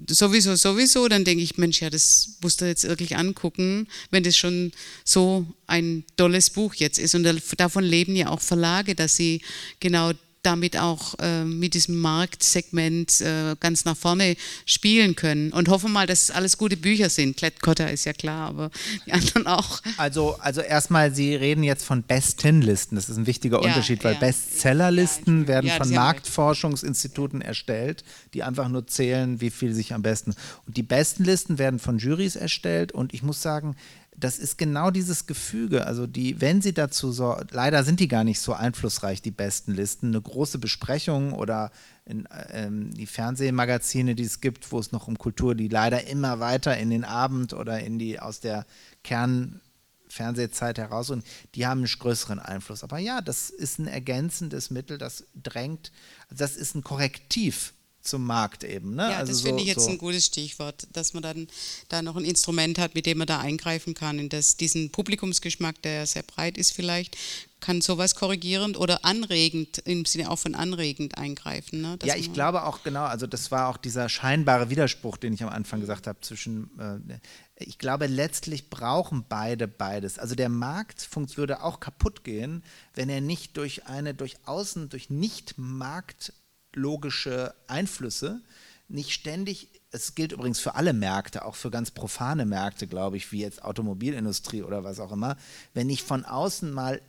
[0.08, 4.36] sowieso, sowieso, dann denke ich, Mensch, ja, das musst du jetzt wirklich angucken, wenn das
[4.36, 4.72] schon
[5.04, 7.14] so ein tolles Buch jetzt ist.
[7.14, 7.26] Und
[7.56, 9.40] davon leben ja auch Verlage, dass sie
[9.80, 10.12] genau
[10.42, 14.36] damit auch äh, mit diesem Marktsegment äh, ganz nach vorne
[14.66, 15.52] spielen können.
[15.52, 17.36] Und hoffen mal, dass es alles gute Bücher sind.
[17.36, 18.70] Klett-Cotta ist ja klar, aber
[19.06, 19.80] die anderen auch.
[19.96, 22.96] Also, also erstmal, Sie reden jetzt von Bestenlisten.
[22.96, 24.20] Das ist ein wichtiger ja, Unterschied, weil ja.
[24.20, 30.34] Bestsellerlisten ja, werden von Marktforschungsinstituten erstellt, die einfach nur zählen, wie viel sich am besten.
[30.66, 32.92] Und die Bestenlisten werden von Juries erstellt.
[32.92, 33.76] Und ich muss sagen,
[34.22, 35.84] das ist genau dieses Gefüge.
[35.84, 39.72] Also die, wenn sie dazu so, leider sind die gar nicht so einflussreich, die besten
[39.72, 40.08] Listen.
[40.08, 41.72] Eine große Besprechung oder
[42.04, 46.38] in, ähm, die Fernsehmagazine, die es gibt, wo es noch um Kultur, die leider immer
[46.38, 48.64] weiter in den Abend oder in die aus der
[49.02, 51.24] Kernfernsehzeit heraus und
[51.56, 52.84] die haben einen größeren Einfluss.
[52.84, 55.90] Aber ja, das ist ein ergänzendes Mittel, das drängt,
[56.30, 58.94] das ist ein Korrektiv zum Markt eben.
[58.94, 59.10] Ne?
[59.10, 59.90] Ja, also das so, finde ich jetzt so.
[59.90, 61.46] ein gutes Stichwort, dass man dann
[61.88, 64.18] da noch ein Instrument hat, mit dem man da eingreifen kann.
[64.18, 67.16] In das, diesen Publikumsgeschmack, der sehr breit ist vielleicht,
[67.60, 71.80] kann sowas korrigierend oder anregend, im Sinne auch von anregend eingreifen.
[71.80, 71.98] Ne?
[72.02, 75.48] Ja, ich glaube auch genau, also das war auch dieser scheinbare Widerspruch, den ich am
[75.48, 77.18] Anfang gesagt habe, zwischen, äh,
[77.56, 80.18] ich glaube letztlich brauchen beide beides.
[80.18, 85.08] Also der Markt würde auch kaputt gehen, wenn er nicht durch eine, durch außen, durch
[85.08, 86.32] nicht Markt
[86.74, 88.40] logische Einflüsse.
[88.88, 93.32] Nicht ständig, es gilt übrigens für alle Märkte, auch für ganz profane Märkte, glaube ich,
[93.32, 95.36] wie jetzt Automobilindustrie oder was auch immer,
[95.74, 97.00] wenn nicht von außen mal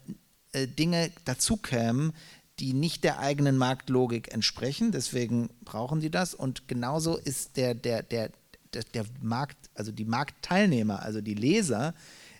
[0.51, 2.13] äh, Dinge dazukämen,
[2.59, 6.33] die nicht der eigenen Marktlogik entsprechen, deswegen brauchen die das.
[6.33, 8.31] Und genauso ist der, der, der,
[8.73, 11.95] der, der Markt, also die Marktteilnehmer, also die Leser,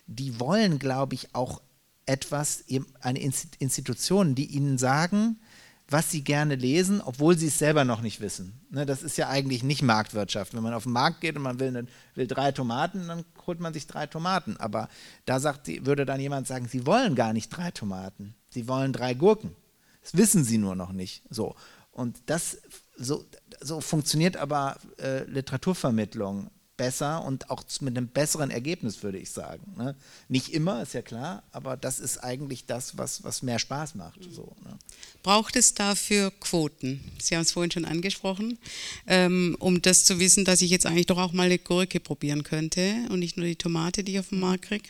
[0.06, 1.60] die wollen, glaube ich, auch
[2.06, 2.64] etwas,
[3.00, 5.40] eine Institution, die ihnen sagen,
[5.88, 8.60] was sie gerne lesen, obwohl sie es selber noch nicht wissen.
[8.70, 10.54] Ne, das ist ja eigentlich nicht Marktwirtschaft.
[10.54, 13.74] Wenn man auf den Markt geht und man will, will drei Tomaten, dann holt man
[13.74, 14.56] sich drei Tomaten.
[14.56, 14.88] Aber
[15.26, 19.14] da sagt, würde dann jemand sagen, sie wollen gar nicht drei Tomaten, sie wollen drei
[19.14, 19.54] Gurken.
[20.02, 21.22] Das wissen sie nur noch nicht.
[21.30, 21.54] So.
[21.92, 22.58] Und das
[22.96, 23.24] so,
[23.60, 29.62] so funktioniert aber äh, Literaturvermittlung besser und auch mit einem besseren Ergebnis, würde ich sagen.
[29.76, 29.94] Ne?
[30.28, 34.26] Nicht immer, ist ja klar, aber das ist eigentlich das, was, was mehr Spaß macht.
[34.26, 34.32] Mhm.
[34.32, 34.78] So, ne?
[35.22, 37.00] Braucht es dafür Quoten?
[37.20, 38.58] Sie haben es vorhin schon angesprochen,
[39.06, 42.42] ähm, um das zu wissen, dass ich jetzt eigentlich doch auch mal eine Gurke probieren
[42.42, 44.88] könnte und nicht nur die Tomate, die ich auf dem Markt kriege?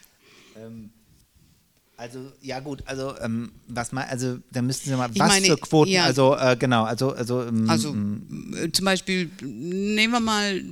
[0.56, 0.90] Ähm,
[1.96, 5.46] Also ja gut, also ähm, was mal, also da müssten Sie mal Ich was meine,
[5.46, 6.04] für Quoten, ja.
[6.04, 10.64] also äh, genau, also also, ähm, Also ähm, äh, zum Beispiel nehmen wir mal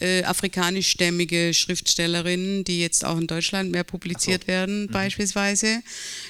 [0.00, 5.82] äh, afrikanischstämmige Schriftstellerinnen, die jetzt auch in Deutschland mehr publiziert werden, beispielsweise.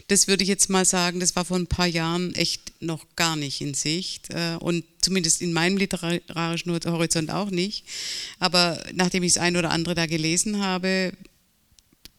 [0.08, 3.36] Das würde ich jetzt mal sagen, das war vor ein paar Jahren echt noch gar
[3.36, 7.84] nicht in Sicht äh, und zumindest in meinem literarischen Horizont auch nicht.
[8.40, 11.12] Aber nachdem ich das ein oder andere da gelesen habe,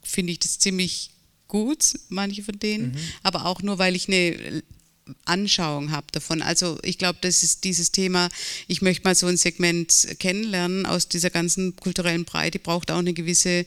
[0.01, 1.11] finde ich das ziemlich
[1.47, 4.63] gut, manche von denen, aber auch nur, weil ich eine
[5.25, 6.41] Anschauung habe davon.
[6.41, 8.29] Also ich glaube, das ist dieses Thema,
[8.67, 13.13] ich möchte mal so ein Segment kennenlernen aus dieser ganzen kulturellen Breite, braucht auch eine
[13.13, 13.65] gewisse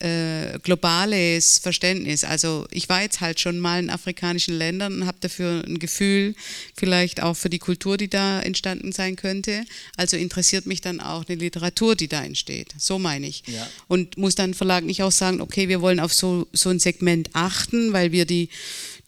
[0.00, 2.22] äh, globales Verständnis.
[2.22, 6.36] Also ich war jetzt halt schon mal in afrikanischen Ländern und habe dafür ein Gefühl,
[6.76, 9.64] vielleicht auch für die Kultur, die da entstanden sein könnte.
[9.96, 12.74] Also interessiert mich dann auch eine Literatur, die da entsteht.
[12.78, 13.42] So meine ich.
[13.46, 13.68] Ja.
[13.88, 17.30] Und muss dann Verlag nicht auch sagen, okay, wir wollen auf so, so ein Segment
[17.32, 18.50] achten, weil wir die,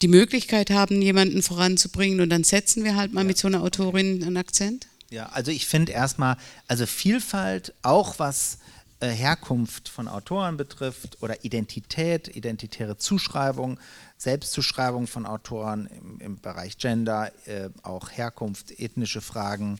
[0.01, 4.23] die Möglichkeit haben, jemanden voranzubringen und dann setzen wir halt mal mit so einer Autorin
[4.23, 4.87] einen Akzent?
[5.09, 6.37] Ja, also ich finde erstmal,
[6.67, 8.57] also Vielfalt, auch was
[9.01, 13.79] äh, Herkunft von Autoren betrifft oder Identität, identitäre Zuschreibung,
[14.17, 19.79] Selbstzuschreibung von Autoren im, im Bereich Gender, äh, auch Herkunft, ethnische Fragen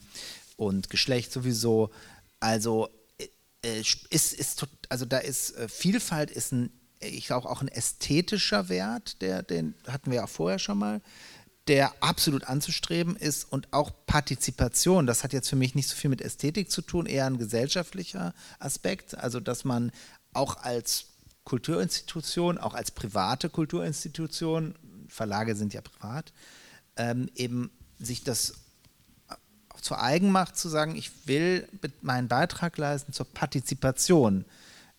[0.58, 1.92] und Geschlecht sowieso.
[2.40, 3.28] Also äh,
[3.64, 9.22] äh, ist, ist also da ist Vielfalt ist ein, ich glaube auch ein ästhetischer Wert,
[9.22, 11.00] der, den hatten wir ja vorher schon mal
[11.68, 15.06] der absolut anzustreben ist und auch Partizipation.
[15.06, 18.34] Das hat jetzt für mich nicht so viel mit Ästhetik zu tun, eher ein gesellschaftlicher
[18.60, 19.16] Aspekt.
[19.18, 19.92] Also, dass man
[20.34, 21.06] auch als
[21.44, 24.76] Kulturinstitution, auch als private Kulturinstitution,
[25.08, 26.34] Verlage sind ja privat,
[26.96, 28.54] ähm, eben sich das
[29.82, 31.68] zur eigen macht, zu sagen, ich will
[32.02, 34.46] meinen Beitrag leisten zur Partizipation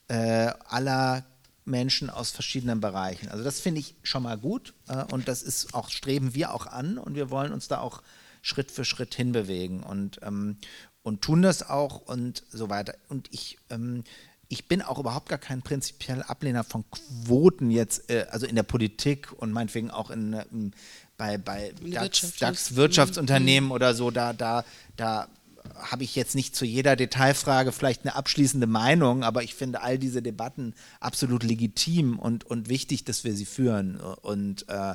[0.09, 1.25] äh, aller
[1.65, 3.29] Menschen aus verschiedenen Bereichen.
[3.29, 6.67] Also das finde ich schon mal gut äh, und das ist auch, streben wir auch
[6.67, 8.03] an und wir wollen uns da auch
[8.43, 10.57] Schritt für Schritt hinbewegen und, ähm,
[11.03, 12.95] und tun das auch und so weiter.
[13.09, 14.03] Und ich, ähm,
[14.49, 18.65] ich bin auch überhaupt gar kein prinzipieller Ablehner von Quoten jetzt, äh, also in der
[18.65, 20.73] Politik und meinetwegen auch in, äh, im-
[21.17, 22.75] bei, bei In DAX.
[22.77, 24.65] Wirtschaftsunternehmen oder so, da, da,
[24.97, 25.29] da
[25.75, 29.99] habe ich jetzt nicht zu jeder Detailfrage vielleicht eine abschließende Meinung, aber ich finde all
[29.99, 34.01] diese Debatten absolut legitim und, und wichtig, dass wir sie führen.
[34.01, 34.95] Und, äh,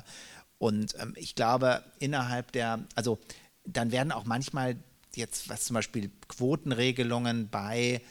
[0.57, 3.19] und ähm, ich glaube, innerhalb der, also
[3.65, 4.77] dann werden auch manchmal
[5.15, 8.01] jetzt, was zum Beispiel Quotenregelungen bei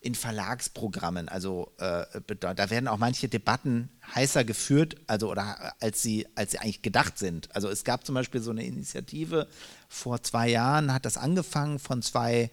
[0.00, 2.04] in Verlagsprogrammen, also äh,
[2.38, 7.18] da werden auch manche Debatten heißer geführt, also oder als sie, als sie eigentlich gedacht
[7.18, 7.54] sind.
[7.56, 9.48] Also es gab zum Beispiel so eine Initiative
[9.88, 12.50] vor zwei Jahren, hat das angefangen von zwei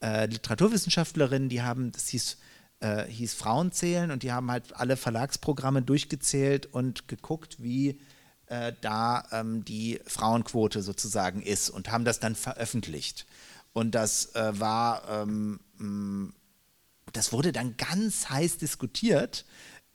[0.00, 2.38] äh, Literaturwissenschaftlerinnen, die haben, das hieß,
[2.80, 8.00] äh, hieß Frauenzählen und die haben halt alle Verlagsprogramme durchgezählt und geguckt, wie
[8.46, 13.26] äh, da ähm, die Frauenquote sozusagen ist und haben das dann veröffentlicht.
[13.72, 15.60] Und das äh, war ähm,
[17.14, 19.46] das wurde dann ganz heiß diskutiert.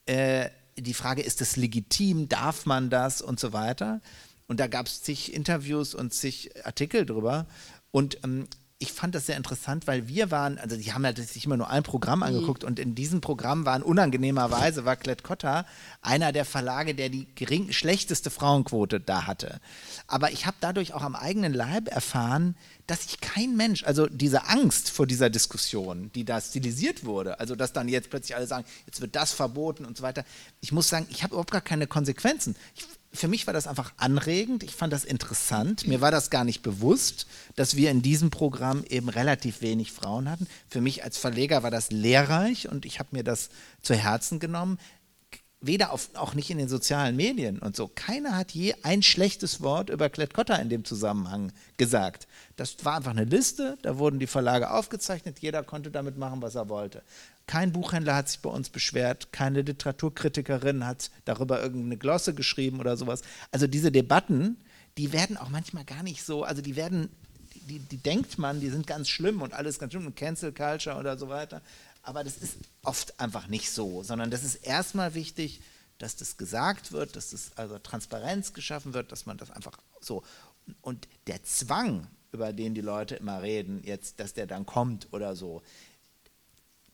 [0.05, 4.01] Äh, die Frage, ist das legitim, darf man das und so weiter.
[4.49, 7.45] Und da gab es zig Interviews und zig Artikel drüber.
[7.91, 8.47] Und ähm,
[8.81, 11.69] ich fand das sehr interessant, weil wir waren, also die haben ja sich immer nur
[11.69, 15.65] ein Programm angeguckt und in diesem Programm waren unangenehmerweise, war Klett Cotta
[16.01, 19.59] einer der Verlage, der die gering, schlechteste Frauenquote da hatte.
[20.07, 22.55] Aber ich habe dadurch auch am eigenen Leib erfahren,
[22.87, 27.57] dass sich kein Mensch, also diese Angst vor dieser Diskussion, die da stilisiert wurde, also
[27.57, 30.23] dass dann jetzt plötzlich alle sagen, jetzt wird das verboten und so weiter.
[30.61, 32.55] Ich muss sagen, ich habe überhaupt gar keine Konsequenzen.
[32.75, 35.87] Ich, für mich war das einfach anregend, ich fand das interessant.
[35.87, 40.29] Mir war das gar nicht bewusst, dass wir in diesem Programm eben relativ wenig Frauen
[40.29, 40.47] hatten.
[40.69, 43.49] Für mich als Verleger war das lehrreich und ich habe mir das
[43.81, 44.77] zu Herzen genommen.
[45.61, 47.91] Weder auf, auch nicht in den sozialen Medien und so.
[47.93, 52.27] Keiner hat je ein schlechtes Wort über Klett-Cotta in dem Zusammenhang gesagt.
[52.55, 56.55] Das war einfach eine Liste, da wurden die Verlage aufgezeichnet, jeder konnte damit machen, was
[56.55, 57.03] er wollte.
[57.49, 62.95] Kein Buchhändler hat sich bei uns beschwert, keine Literaturkritikerin hat darüber irgendeine Glosse geschrieben oder
[62.95, 63.23] sowas.
[63.51, 64.55] Also diese Debatten,
[64.99, 67.09] die werden auch manchmal gar nicht so, also die werden,
[67.67, 70.95] die, die denkt man, die sind ganz schlimm und alles ganz schlimm und Cancel Culture
[70.97, 71.61] oder so weiter.
[72.01, 75.61] Aber das ist oft einfach nicht so, sondern das ist erstmal wichtig,
[75.97, 80.23] dass das gesagt wird, dass das also Transparenz geschaffen wird, dass man das einfach so
[80.81, 85.35] und der Zwang, über den die Leute immer reden, jetzt, dass der dann kommt oder
[85.35, 85.61] so,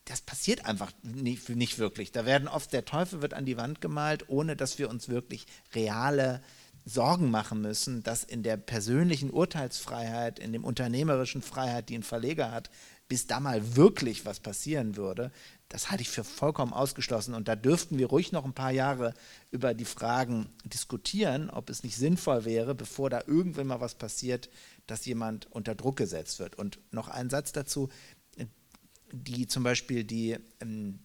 [0.06, 2.12] das passiert einfach nicht, nicht wirklich.
[2.12, 5.47] Da werden oft, der Teufel wird an die Wand gemalt, ohne dass wir uns wirklich
[5.74, 6.41] reale
[6.86, 12.51] Sorgen machen müssen, dass in der persönlichen Urteilsfreiheit, in dem unternehmerischen Freiheit, die ein Verleger
[12.51, 12.70] hat,
[13.08, 15.32] bis da mal wirklich was passieren würde,
[15.70, 17.34] das halte ich für vollkommen ausgeschlossen.
[17.34, 19.14] Und da dürften wir ruhig noch ein paar Jahre
[19.51, 24.49] über die Fragen diskutieren, ob es nicht sinnvoll wäre, bevor da irgendwann mal was passiert,
[24.88, 26.56] dass jemand unter Druck gesetzt wird.
[26.56, 27.89] Und noch ein Satz dazu,
[29.12, 30.99] die zum Beispiel die ähm,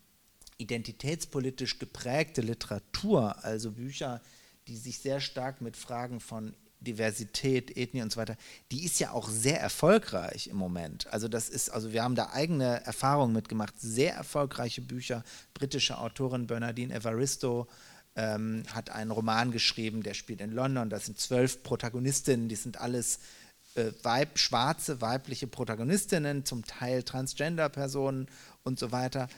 [0.58, 4.20] identitätspolitisch geprägte Literatur, also Bücher,
[4.68, 8.36] die sich sehr stark mit Fragen von Diversität, Ethnie und so weiter,
[8.72, 11.06] die ist ja auch sehr erfolgreich im Moment.
[11.12, 15.22] Also das ist, also wir haben da eigene Erfahrungen mitgemacht, sehr erfolgreiche Bücher.
[15.54, 17.68] Britische Autorin Bernardine Evaristo
[18.16, 20.90] ähm, hat einen Roman geschrieben, der spielt in London.
[20.90, 23.20] Das sind zwölf Protagonistinnen, die sind alles
[23.74, 28.26] äh, weib, schwarze weibliche Protagonistinnen, zum Teil Transgender-Personen
[28.64, 29.28] und so weiter.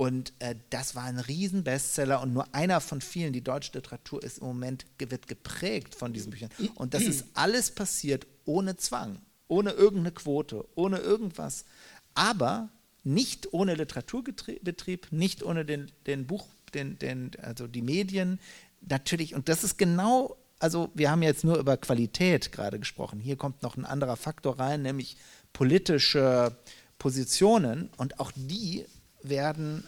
[0.00, 3.34] Und äh, das war ein Riesenbestseller und nur einer von vielen.
[3.34, 6.48] Die deutsche Literatur ist im Moment wird geprägt von diesen Büchern.
[6.74, 11.66] Und das ist alles passiert ohne Zwang, ohne irgendeine Quote, ohne irgendwas.
[12.14, 12.70] Aber
[13.04, 18.40] nicht ohne Literaturbetrieb, nicht ohne den, den Buch, den, den, also die Medien.
[18.80, 23.20] Natürlich, und das ist genau, also wir haben jetzt nur über Qualität gerade gesprochen.
[23.20, 25.18] Hier kommt noch ein anderer Faktor rein, nämlich
[25.52, 26.56] politische
[26.98, 27.90] Positionen.
[27.98, 28.86] Und auch die
[29.22, 29.86] werden,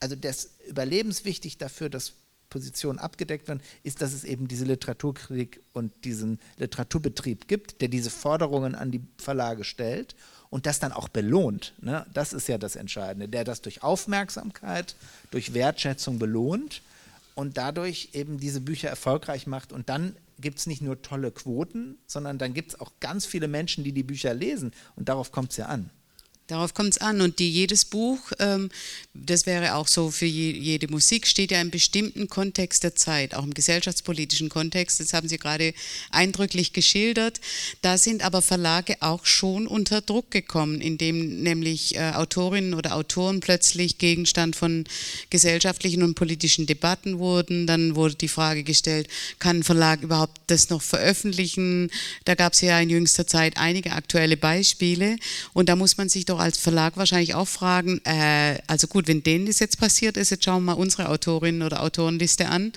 [0.00, 2.14] also das überlebenswichtig dafür, dass
[2.48, 8.10] Positionen abgedeckt werden, ist, dass es eben diese Literaturkritik und diesen Literaturbetrieb gibt, der diese
[8.10, 10.14] Forderungen an die Verlage stellt
[10.50, 11.74] und das dann auch belohnt.
[11.80, 12.06] Ne?
[12.14, 14.96] Das ist ja das Entscheidende, der das durch Aufmerksamkeit,
[15.30, 16.82] durch Wertschätzung belohnt
[17.34, 19.72] und dadurch eben diese Bücher erfolgreich macht.
[19.72, 23.48] Und dann gibt es nicht nur tolle Quoten, sondern dann gibt es auch ganz viele
[23.48, 24.72] Menschen, die die Bücher lesen.
[24.94, 25.90] Und darauf kommt es ja an.
[26.48, 27.20] Darauf kommt es an.
[27.20, 28.70] Und die, jedes Buch, ähm,
[29.14, 33.34] das wäre auch so für je, jede Musik, steht ja im bestimmten Kontext der Zeit,
[33.34, 35.00] auch im gesellschaftspolitischen Kontext.
[35.00, 35.74] Das haben Sie gerade
[36.10, 37.40] eindrücklich geschildert.
[37.82, 43.40] Da sind aber Verlage auch schon unter Druck gekommen, indem nämlich äh, Autorinnen oder Autoren
[43.40, 44.84] plötzlich Gegenstand von
[45.30, 47.66] gesellschaftlichen und politischen Debatten wurden.
[47.66, 49.08] Dann wurde die Frage gestellt,
[49.40, 51.90] kann ein Verlag überhaupt das noch veröffentlichen?
[52.24, 55.16] Da gab es ja in jüngster Zeit einige aktuelle Beispiele.
[55.52, 59.08] Und da muss man sich doch doch als Verlag wahrscheinlich auch fragen, äh, also gut,
[59.08, 62.72] wenn denen das jetzt passiert ist, jetzt schauen wir mal unsere Autorinnen oder Autorenliste an,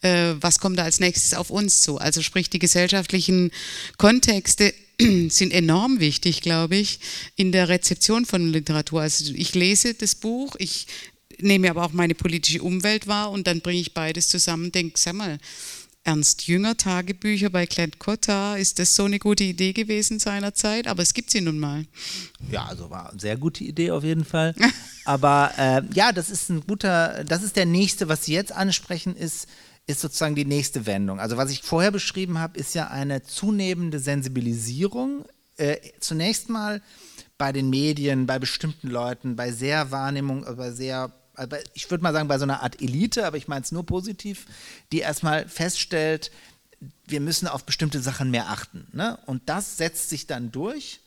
[0.00, 1.98] äh, was kommt da als nächstes auf uns zu?
[1.98, 3.50] Also sprich, die gesellschaftlichen
[3.98, 4.74] Kontexte
[5.28, 7.00] sind enorm wichtig, glaube ich,
[7.36, 9.02] in der Rezeption von Literatur.
[9.02, 10.86] Also ich lese das Buch, ich
[11.38, 14.98] nehme aber auch meine politische Umwelt wahr und dann bringe ich beides zusammen und denke,
[14.98, 15.38] sag mal,
[16.04, 18.56] Ernst Jünger Tagebücher bei Clint Cotta.
[18.56, 20.88] Ist das so eine gute Idee gewesen seinerzeit?
[20.88, 21.86] Aber es gibt sie nun mal.
[22.50, 24.54] Ja, also war eine sehr gute Idee auf jeden Fall.
[25.04, 29.14] Aber äh, ja, das ist ein guter, das ist der nächste, was Sie jetzt ansprechen,
[29.14, 29.46] ist,
[29.86, 31.20] ist sozusagen die nächste Wendung.
[31.20, 35.24] Also was ich vorher beschrieben habe, ist ja eine zunehmende Sensibilisierung.
[35.56, 36.82] Äh, zunächst mal
[37.38, 41.12] bei den Medien, bei bestimmten Leuten, bei sehr Wahrnehmung, bei sehr
[41.74, 44.46] ich würde mal sagen, bei so einer Art Elite, aber ich meine es nur positiv,
[44.92, 46.30] die erstmal feststellt,
[47.06, 48.86] wir müssen auf bestimmte Sachen mehr achten.
[48.92, 49.18] Ne?
[49.26, 51.00] Und das setzt sich dann durch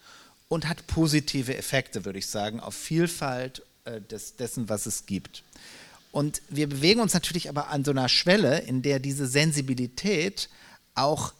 [0.47, 5.43] und hat positive Effekte, würde ich sagen, auf Vielfalt äh, des, dessen, was es gibt.
[6.11, 10.49] Und wir bewegen uns natürlich aber an so einer Schwelle, in der diese Sensibilität
[10.93, 11.33] auch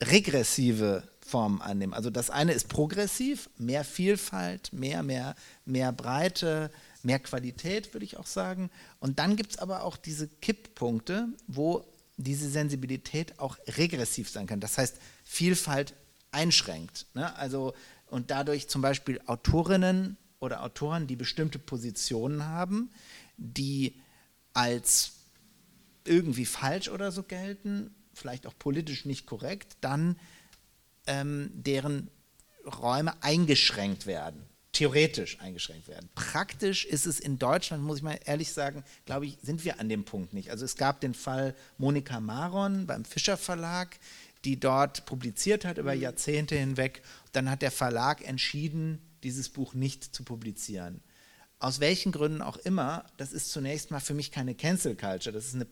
[0.00, 1.94] regressive Formen annimmt.
[1.94, 6.70] Also das eine ist progressiv, mehr Vielfalt, mehr, mehr, mehr Breite,
[7.04, 8.70] mehr Qualität, würde ich auch sagen.
[9.00, 11.84] Und dann gibt es aber auch diese Kipppunkte, wo
[12.16, 14.60] diese Sensibilität auch regressiv sein kann.
[14.60, 15.94] Das heißt, Vielfalt
[16.30, 17.06] einschränkt.
[17.14, 17.34] Ne?
[17.36, 17.74] Also,
[18.06, 22.90] und dadurch zum Beispiel Autorinnen oder Autoren, die bestimmte Positionen haben,
[23.36, 24.00] die
[24.52, 25.12] als
[26.04, 30.16] irgendwie falsch oder so gelten, vielleicht auch politisch nicht korrekt, dann
[31.06, 32.08] ähm, deren
[32.64, 36.10] Räume eingeschränkt werden theoretisch eingeschränkt werden.
[36.14, 39.88] Praktisch ist es in Deutschland, muss ich mal ehrlich sagen, glaube ich, sind wir an
[39.88, 40.50] dem Punkt nicht.
[40.50, 43.98] Also es gab den Fall Monika Maron beim Fischer Verlag,
[44.44, 46.02] die dort publiziert hat über mhm.
[46.02, 47.02] Jahrzehnte hinweg.
[47.32, 51.00] Dann hat der Verlag entschieden, dieses Buch nicht zu publizieren.
[51.58, 55.46] Aus welchen Gründen auch immer, das ist zunächst mal für mich keine Cancel Culture, das
[55.46, 55.66] ist eine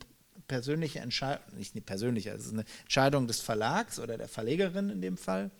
[0.47, 5.01] persönliche Entscheidung, nicht eine persönliche, es ist eine Entscheidung des Verlags oder der Verlegerin in
[5.01, 5.51] dem Fall.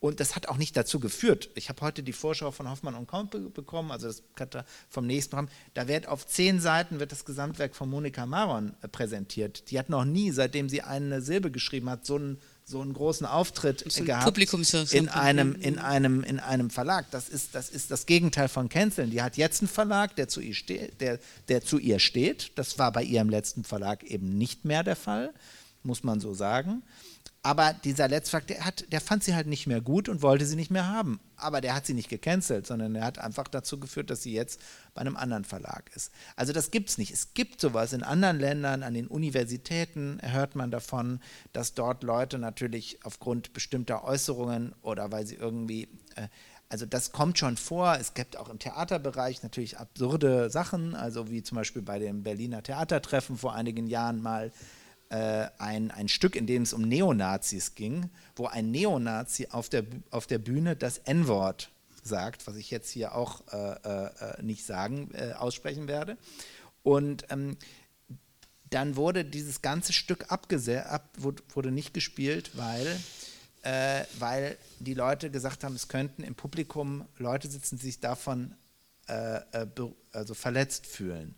[0.00, 1.50] Und das hat auch nicht dazu geführt.
[1.54, 4.22] Ich habe heute die Vorschau von Hoffmann und Komp bekommen, also das
[4.88, 5.50] vom nächsten Programm.
[5.74, 9.70] Da wird auf zehn Seiten wird das Gesamtwerk von Monika Maron äh, präsentiert.
[9.70, 13.26] Die hat noch nie, seitdem sie eine Silbe geschrieben hat, so einen, so einen großen
[13.26, 14.38] Auftritt so gehabt
[14.92, 17.10] in einem, in, einem, in einem Verlag.
[17.10, 19.10] Das ist, das ist das Gegenteil von Canceln.
[19.10, 22.52] Die hat jetzt einen Verlag, der zu, ihr steht, der, der zu ihr steht.
[22.54, 25.34] Das war bei ihrem letzten Verlag eben nicht mehr der Fall,
[25.82, 26.82] muss man so sagen.
[27.42, 30.70] Aber dieser Letztverlag, der, der fand sie halt nicht mehr gut und wollte sie nicht
[30.70, 31.20] mehr haben.
[31.36, 34.60] Aber der hat sie nicht gecancelt, sondern er hat einfach dazu geführt, dass sie jetzt
[34.92, 36.12] bei einem anderen Verlag ist.
[36.36, 37.12] Also das gibt es nicht.
[37.12, 41.20] Es gibt sowas in anderen Ländern, an den Universitäten hört man davon,
[41.54, 45.84] dass dort Leute natürlich aufgrund bestimmter Äußerungen oder weil sie irgendwie,
[46.16, 46.28] äh,
[46.68, 47.96] also das kommt schon vor.
[47.98, 52.62] Es gibt auch im Theaterbereich natürlich absurde Sachen, also wie zum Beispiel bei dem Berliner
[52.62, 54.52] Theatertreffen vor einigen Jahren mal
[55.10, 59.84] äh, ein, ein Stück, in dem es um Neonazis ging, wo ein Neonazi auf der,
[60.10, 61.70] auf der Bühne das N-Wort
[62.02, 66.16] sagt, was ich jetzt hier auch äh, äh, nicht sagen, äh, aussprechen werde.
[66.82, 67.56] Und ähm,
[68.70, 72.86] dann wurde dieses ganze Stück abgese ab, wurde nicht gespielt, weil,
[73.62, 78.54] äh, weil die Leute gesagt haben, es könnten im Publikum Leute sitzen, die sich davon
[79.08, 79.40] äh,
[80.12, 81.34] also verletzt fühlen.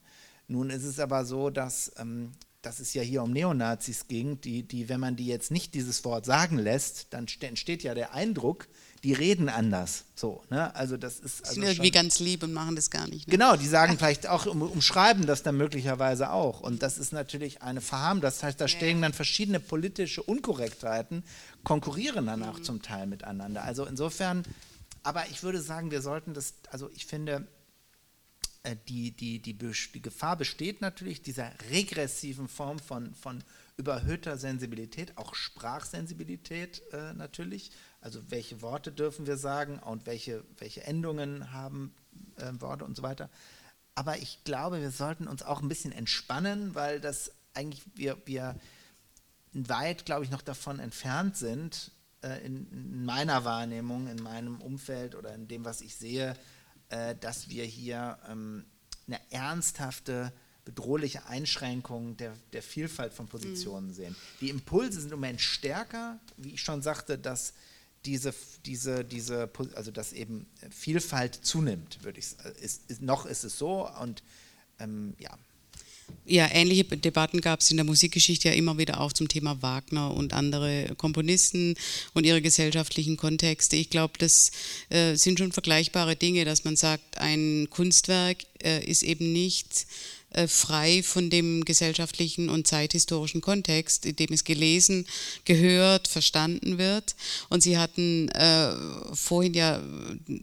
[0.47, 2.33] Nun ist es aber so, dass ähm,
[2.63, 6.05] dass es ja hier um Neonazis ging, die, die, wenn man die jetzt nicht dieses
[6.05, 8.69] Wort sagen lässt, dann entsteht ja der Eindruck,
[9.03, 10.05] die reden anders.
[10.15, 10.75] So, ne?
[10.77, 13.27] Also das ist also sind irgendwie ganz lieb und machen das gar nicht.
[13.27, 13.33] Ne?
[13.33, 16.61] Genau, die sagen vielleicht auch, um, umschreiben das dann möglicherweise auch.
[16.61, 18.21] Und das ist natürlich eine Verharm.
[18.21, 21.25] Das heißt, da stehen dann verschiedene politische Unkorrektheiten,
[21.65, 22.65] konkurrieren dann auch mhm.
[22.65, 23.65] zum Teil miteinander.
[23.65, 24.45] Also insofern,
[25.03, 27.49] aber ich würde sagen, wir sollten das, also ich finde,
[28.89, 33.43] die, die, die, die Gefahr besteht natürlich dieser regressiven Form von, von
[33.77, 37.73] überhöhter Sensibilität, auch Sprachsensibilität äh, natürlich.
[38.01, 41.93] Also welche Worte dürfen wir sagen und welche, welche Endungen haben
[42.37, 43.31] äh, Worte und so weiter.
[43.95, 48.57] Aber ich glaube, wir sollten uns auch ein bisschen entspannen, weil das eigentlich wir, wir
[49.53, 51.91] weit, glaube ich, noch davon entfernt sind,
[52.23, 56.35] äh, in, in meiner Wahrnehmung, in meinem Umfeld oder in dem, was ich sehe,
[56.93, 58.65] äh, dass wir hier ähm,
[59.07, 60.31] eine ernsthafte,
[60.65, 63.95] bedrohliche Einschränkung der, der Vielfalt von Positionen mhm.
[63.95, 64.17] sehen.
[64.41, 67.55] Die Impulse sind im Moment stärker, wie ich schon sagte, dass
[68.05, 68.35] diese,
[68.67, 72.55] diese, diese, also dass eben Vielfalt zunimmt, würde ich sagen.
[72.61, 74.23] Ist, ist, noch ist es so und
[74.79, 75.37] ähm, ja.
[76.25, 80.15] Ja, ähnliche Debatten gab es in der Musikgeschichte ja immer wieder auch zum Thema Wagner
[80.15, 81.75] und andere Komponisten
[82.15, 83.77] und ihre gesellschaftlichen Kontexte.
[83.77, 84.53] Ich glaube, das
[84.89, 89.87] äh, sind schon vergleichbare Dinge, dass man sagt, ein Kunstwerk äh, ist eben nicht
[90.35, 95.07] äh, frei von dem gesellschaftlichen und zeithistorischen Kontext, in dem es gelesen,
[95.45, 97.15] gehört, verstanden wird.
[97.49, 98.73] Und Sie hatten äh,
[99.13, 99.83] vorhin ja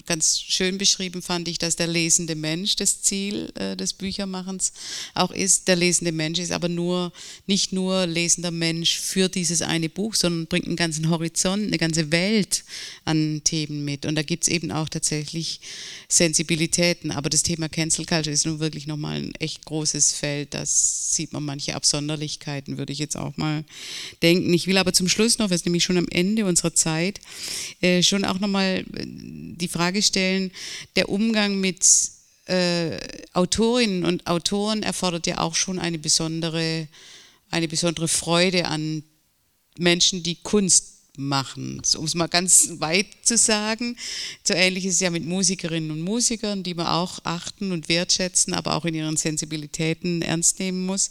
[0.05, 4.73] ganz schön beschrieben, fand ich, dass der lesende Mensch das Ziel äh, des Büchermachens
[5.15, 5.67] auch ist.
[5.67, 7.11] Der lesende Mensch ist aber nur
[7.47, 12.11] nicht nur lesender Mensch für dieses eine Buch, sondern bringt einen ganzen Horizont, eine ganze
[12.11, 12.63] Welt
[13.05, 14.05] an Themen mit.
[14.05, 15.59] Und da gibt es eben auch tatsächlich
[16.07, 17.11] Sensibilitäten.
[17.11, 21.13] Aber das Thema Cancel Culture ist nun wirklich nochmal ein echt großes großes Feld, das
[21.13, 23.63] sieht man manche Absonderlichkeiten, würde ich jetzt auch mal
[24.21, 24.53] denken.
[24.53, 27.21] Ich will aber zum Schluss noch, wir sind nämlich schon am Ende unserer Zeit,
[27.79, 30.51] äh, schon auch nochmal äh, die Frage stellen,
[30.97, 31.85] der Umgang mit
[32.47, 32.97] äh,
[33.31, 36.89] Autorinnen und Autoren erfordert ja auch schon eine besondere,
[37.49, 39.03] eine besondere Freude an
[39.77, 41.81] Menschen, die Kunst machen.
[41.97, 43.95] Um es mal ganz weit zu sagen.
[44.43, 48.53] So ähnlich ist es ja mit Musikerinnen und Musikern, die man auch achten und wertschätzen,
[48.53, 51.09] aber auch in ihren Sensibilitäten ernst nehmen muss.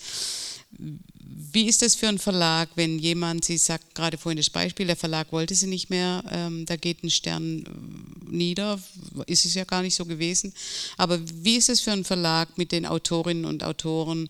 [1.51, 4.97] Wie ist das für einen Verlag, wenn jemand, Sie sagt gerade vorhin das Beispiel, der
[4.97, 8.79] Verlag wollte sie nicht mehr, ähm, da geht ein Stern äh, nieder,
[9.27, 10.53] ist es ja gar nicht so gewesen.
[10.97, 14.29] Aber wie ist es für einen Verlag mit den Autorinnen und Autoren,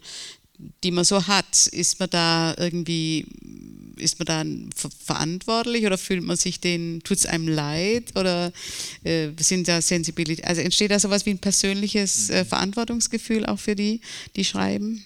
[0.83, 1.67] die man so hat?
[1.69, 3.27] Ist man da irgendwie
[3.99, 8.53] ist man dann verantwortlich oder fühlt man sich den, tut es einem leid oder
[9.05, 12.49] äh, sind da Sensibilität, also entsteht da sowas wie ein persönliches äh, mhm.
[12.49, 14.01] Verantwortungsgefühl auch für die,
[14.37, 15.05] die schreiben?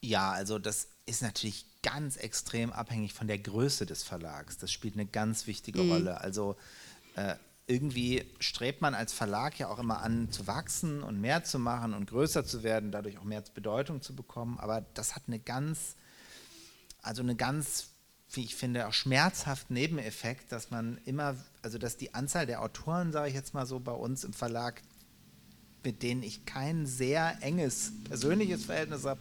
[0.00, 4.58] Ja, also das ist natürlich ganz extrem abhängig von der Größe des Verlags.
[4.58, 5.92] Das spielt eine ganz wichtige mhm.
[5.92, 6.20] Rolle.
[6.20, 6.56] Also
[7.16, 7.34] äh,
[7.68, 11.94] irgendwie strebt man als Verlag ja auch immer an zu wachsen und mehr zu machen
[11.94, 14.58] und größer zu werden, dadurch auch mehr Bedeutung zu bekommen.
[14.58, 15.94] Aber das hat eine ganz
[17.02, 17.88] also eine ganz,
[18.32, 23.12] wie ich finde, auch schmerzhaft Nebeneffekt, dass man immer, also dass die Anzahl der Autoren,
[23.12, 24.82] sage ich jetzt mal so, bei uns im Verlag,
[25.84, 29.20] mit denen ich kein sehr enges persönliches Verhältnis habe,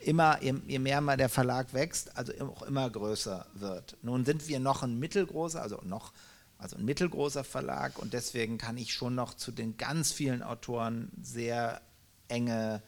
[0.00, 3.96] immer, je, je, mehr mal der Verlag wächst, also auch immer größer wird.
[4.02, 6.12] Nun sind wir noch ein mittelgroßer, also noch,
[6.58, 11.10] also ein mittelgroßer Verlag und deswegen kann ich schon noch zu den ganz vielen Autoren
[11.20, 11.82] sehr
[12.28, 12.82] enge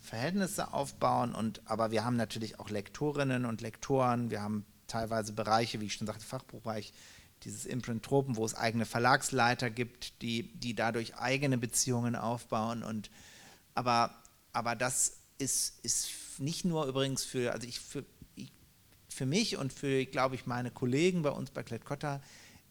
[0.00, 1.34] Verhältnisse aufbauen.
[1.34, 4.30] Und, aber wir haben natürlich auch Lektorinnen und Lektoren.
[4.30, 6.92] Wir haben teilweise Bereiche, wie ich schon sagte, Fachbuchbereich,
[7.42, 12.82] dieses Imprintropen, wo es eigene Verlagsleiter gibt, die, die dadurch eigene Beziehungen aufbauen.
[12.82, 13.10] Und,
[13.74, 14.14] aber,
[14.52, 18.04] aber das ist, ist nicht nur übrigens für, also ich, für,
[18.36, 18.52] ich
[19.08, 22.20] für mich und für, glaube ich, meine Kollegen bei uns bei Klett-Cotta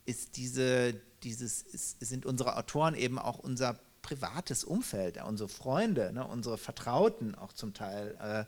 [0.05, 0.93] ist diese,
[1.23, 7.35] dieses, ist, sind unsere Autoren eben auch unser privates Umfeld, unsere Freunde, ne, unsere Vertrauten
[7.35, 8.15] auch zum Teil.
[8.19, 8.45] Äh,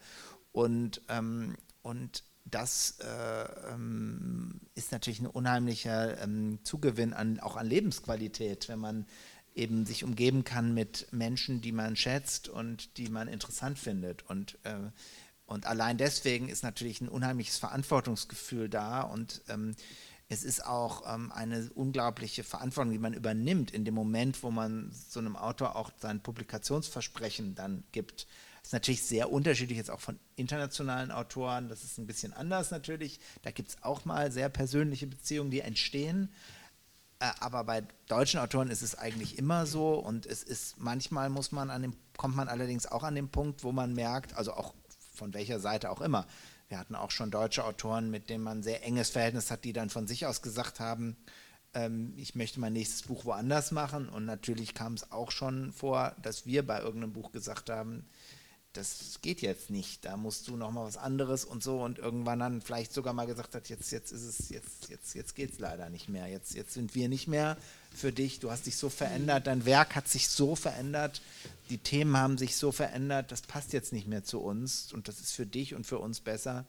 [0.51, 7.65] und, ähm, und das äh, ähm, ist natürlich ein unheimlicher ähm, Zugewinn an, auch an
[7.65, 9.07] Lebensqualität, wenn man
[9.55, 14.23] eben sich umgeben kann mit Menschen, die man schätzt und die man interessant findet.
[14.29, 14.75] Und, äh,
[15.45, 19.75] und allein deswegen ist natürlich ein unheimliches Verantwortungsgefühl da und ähm,
[20.27, 24.91] es ist auch ähm, eine unglaubliche Verantwortung, die man übernimmt in dem Moment, wo man
[24.91, 28.25] so einem Autor auch sein Publikationsversprechen dann gibt.
[28.61, 31.69] Das ist natürlich sehr unterschiedlich jetzt auch von internationalen Autoren.
[31.69, 33.19] Das ist ein bisschen anders natürlich.
[33.43, 36.33] Da gibt es auch mal sehr persönliche Beziehungen, die entstehen.
[37.19, 41.51] Äh, aber bei deutschen Autoren ist es eigentlich immer so und es ist manchmal muss
[41.51, 44.73] man an dem kommt man allerdings auch an den Punkt, wo man merkt, also auch
[45.13, 46.25] von welcher Seite auch immer,
[46.67, 49.73] wir hatten auch schon deutsche Autoren, mit denen man ein sehr enges Verhältnis hat, die
[49.73, 51.15] dann von sich aus gesagt haben,
[51.73, 54.09] ähm, ich möchte mein nächstes Buch woanders machen.
[54.09, 58.05] Und natürlich kam es auch schon vor, dass wir bei irgendeinem Buch gesagt haben,
[58.73, 62.39] das geht jetzt nicht, da musst du noch mal was anderes und so und irgendwann
[62.39, 65.59] dann vielleicht sogar mal gesagt hat, jetzt, jetzt ist es, jetzt, jetzt, jetzt geht es
[65.59, 67.57] leider nicht mehr, jetzt, jetzt sind wir nicht mehr
[67.97, 71.21] für dich, du hast dich so verändert, dein Werk hat sich so verändert,
[71.69, 75.19] die Themen haben sich so verändert, das passt jetzt nicht mehr zu uns und das
[75.19, 76.65] ist für dich und für uns besser,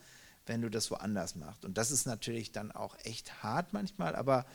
[0.46, 1.64] wenn du das woanders machst.
[1.64, 4.46] Und das ist natürlich dann auch echt hart manchmal, aber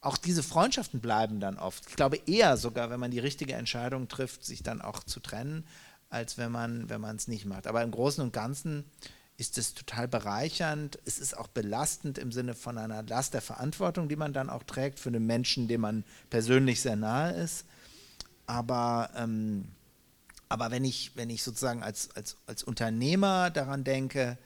[0.00, 1.84] auch diese Freundschaften bleiben dann oft.
[1.88, 5.64] Ich glaube eher sogar, wenn man die richtige Entscheidung trifft, sich dann auch zu trennen,
[6.08, 7.66] als wenn man wenn es nicht macht.
[7.66, 8.84] Aber im Großen und Ganzen
[9.38, 10.98] ist es total bereichernd.
[11.04, 14.64] Es ist auch belastend im Sinne von einer Last der Verantwortung, die man dann auch
[14.64, 17.64] trägt für einen Menschen, dem man persönlich sehr nahe ist.
[18.46, 19.68] Aber, ähm,
[20.48, 24.38] aber wenn, ich, wenn ich sozusagen als, als, als Unternehmer daran denke,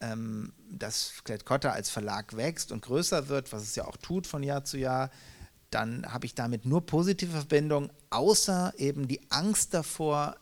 [0.00, 4.42] ähm, dass Klett-Cotta als Verlag wächst und größer wird, was es ja auch tut von
[4.42, 5.10] Jahr zu Jahr,
[5.70, 10.36] dann habe ich damit nur positive Verbindungen, außer eben die Angst davor,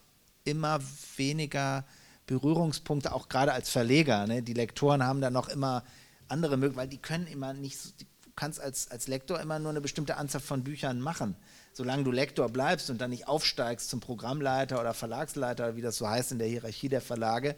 [0.45, 0.81] immer
[1.17, 1.85] weniger
[2.33, 4.27] Berührungspunkte, auch gerade als Verleger.
[4.27, 4.43] Ne?
[4.43, 5.85] Die Lektoren haben da noch immer
[6.29, 9.83] andere Möglichkeiten, weil die können immer nicht, du kannst als, als Lektor immer nur eine
[9.83, 11.37] bestimmte Anzahl von Büchern machen.
[11.75, 16.09] Solange du Lektor bleibst und dann nicht aufsteigst zum Programmleiter oder Verlagsleiter, wie das so
[16.09, 17.55] heißt in der Hierarchie der Verlage,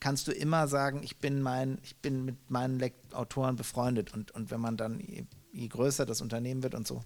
[0.00, 4.12] kannst du immer sagen, ich bin, mein, ich bin mit meinen Lekt Autoren befreundet.
[4.12, 7.04] Und, und wenn man dann, je, je größer das Unternehmen wird und so,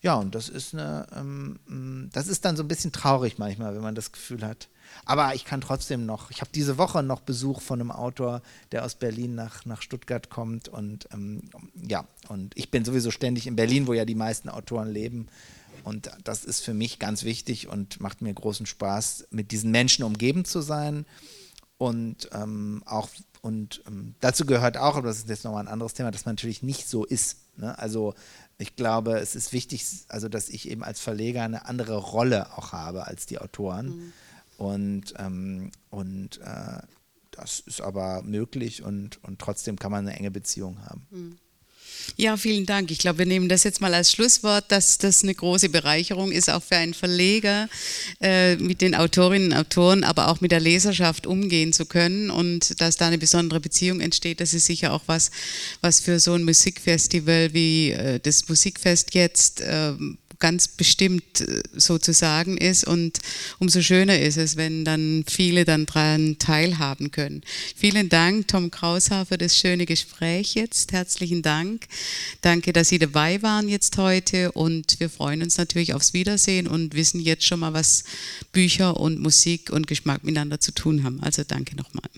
[0.00, 3.82] ja, und das ist eine, ähm, das ist dann so ein bisschen traurig manchmal, wenn
[3.82, 4.68] man das Gefühl hat.
[5.04, 8.84] Aber ich kann trotzdem noch, ich habe diese Woche noch Besuch von einem Autor, der
[8.84, 10.68] aus Berlin nach, nach Stuttgart kommt.
[10.68, 14.90] Und ähm, ja, und ich bin sowieso ständig in Berlin, wo ja die meisten Autoren
[14.90, 15.28] leben.
[15.84, 20.04] Und das ist für mich ganz wichtig und macht mir großen Spaß, mit diesen Menschen
[20.04, 21.06] umgeben zu sein.
[21.78, 23.08] Und ähm, auch,
[23.40, 26.34] und ähm, dazu gehört auch, aber das ist jetzt nochmal ein anderes Thema, dass man
[26.34, 27.38] natürlich nicht so ist.
[27.56, 27.78] Ne?
[27.78, 28.14] Also
[28.58, 32.72] ich glaube, es ist wichtig, also dass ich eben als Verleger eine andere Rolle auch
[32.72, 33.86] habe als die Autoren.
[33.86, 34.12] Mhm.
[34.58, 36.82] Und, ähm, und äh,
[37.30, 41.06] das ist aber möglich und, und trotzdem kann man eine enge Beziehung haben.
[41.10, 41.38] Mhm.
[42.16, 42.90] Ja, vielen Dank.
[42.90, 46.50] Ich glaube, wir nehmen das jetzt mal als Schlusswort, dass das eine große Bereicherung ist,
[46.50, 47.68] auch für einen Verleger,
[48.20, 52.80] äh, mit den Autorinnen und Autoren, aber auch mit der Leserschaft umgehen zu können und
[52.80, 54.40] dass da eine besondere Beziehung entsteht.
[54.40, 55.30] Das ist sicher auch was,
[55.80, 59.92] was für so ein Musikfestival wie äh, das Musikfest jetzt äh,
[60.38, 63.18] ganz bestimmt äh, sozusagen ist und
[63.58, 67.42] umso schöner ist es, wenn dann viele dann daran teilhaben können.
[67.76, 70.92] Vielen Dank, Tom Kraushaar, für das schöne Gespräch jetzt.
[70.92, 71.86] Herzlichen Dank.
[72.40, 76.94] Danke, dass Sie dabei waren jetzt heute und wir freuen uns natürlich aufs Wiedersehen und
[76.94, 78.04] wissen jetzt schon mal, was
[78.52, 81.20] Bücher und Musik und Geschmack miteinander zu tun haben.
[81.22, 82.08] Also danke nochmal.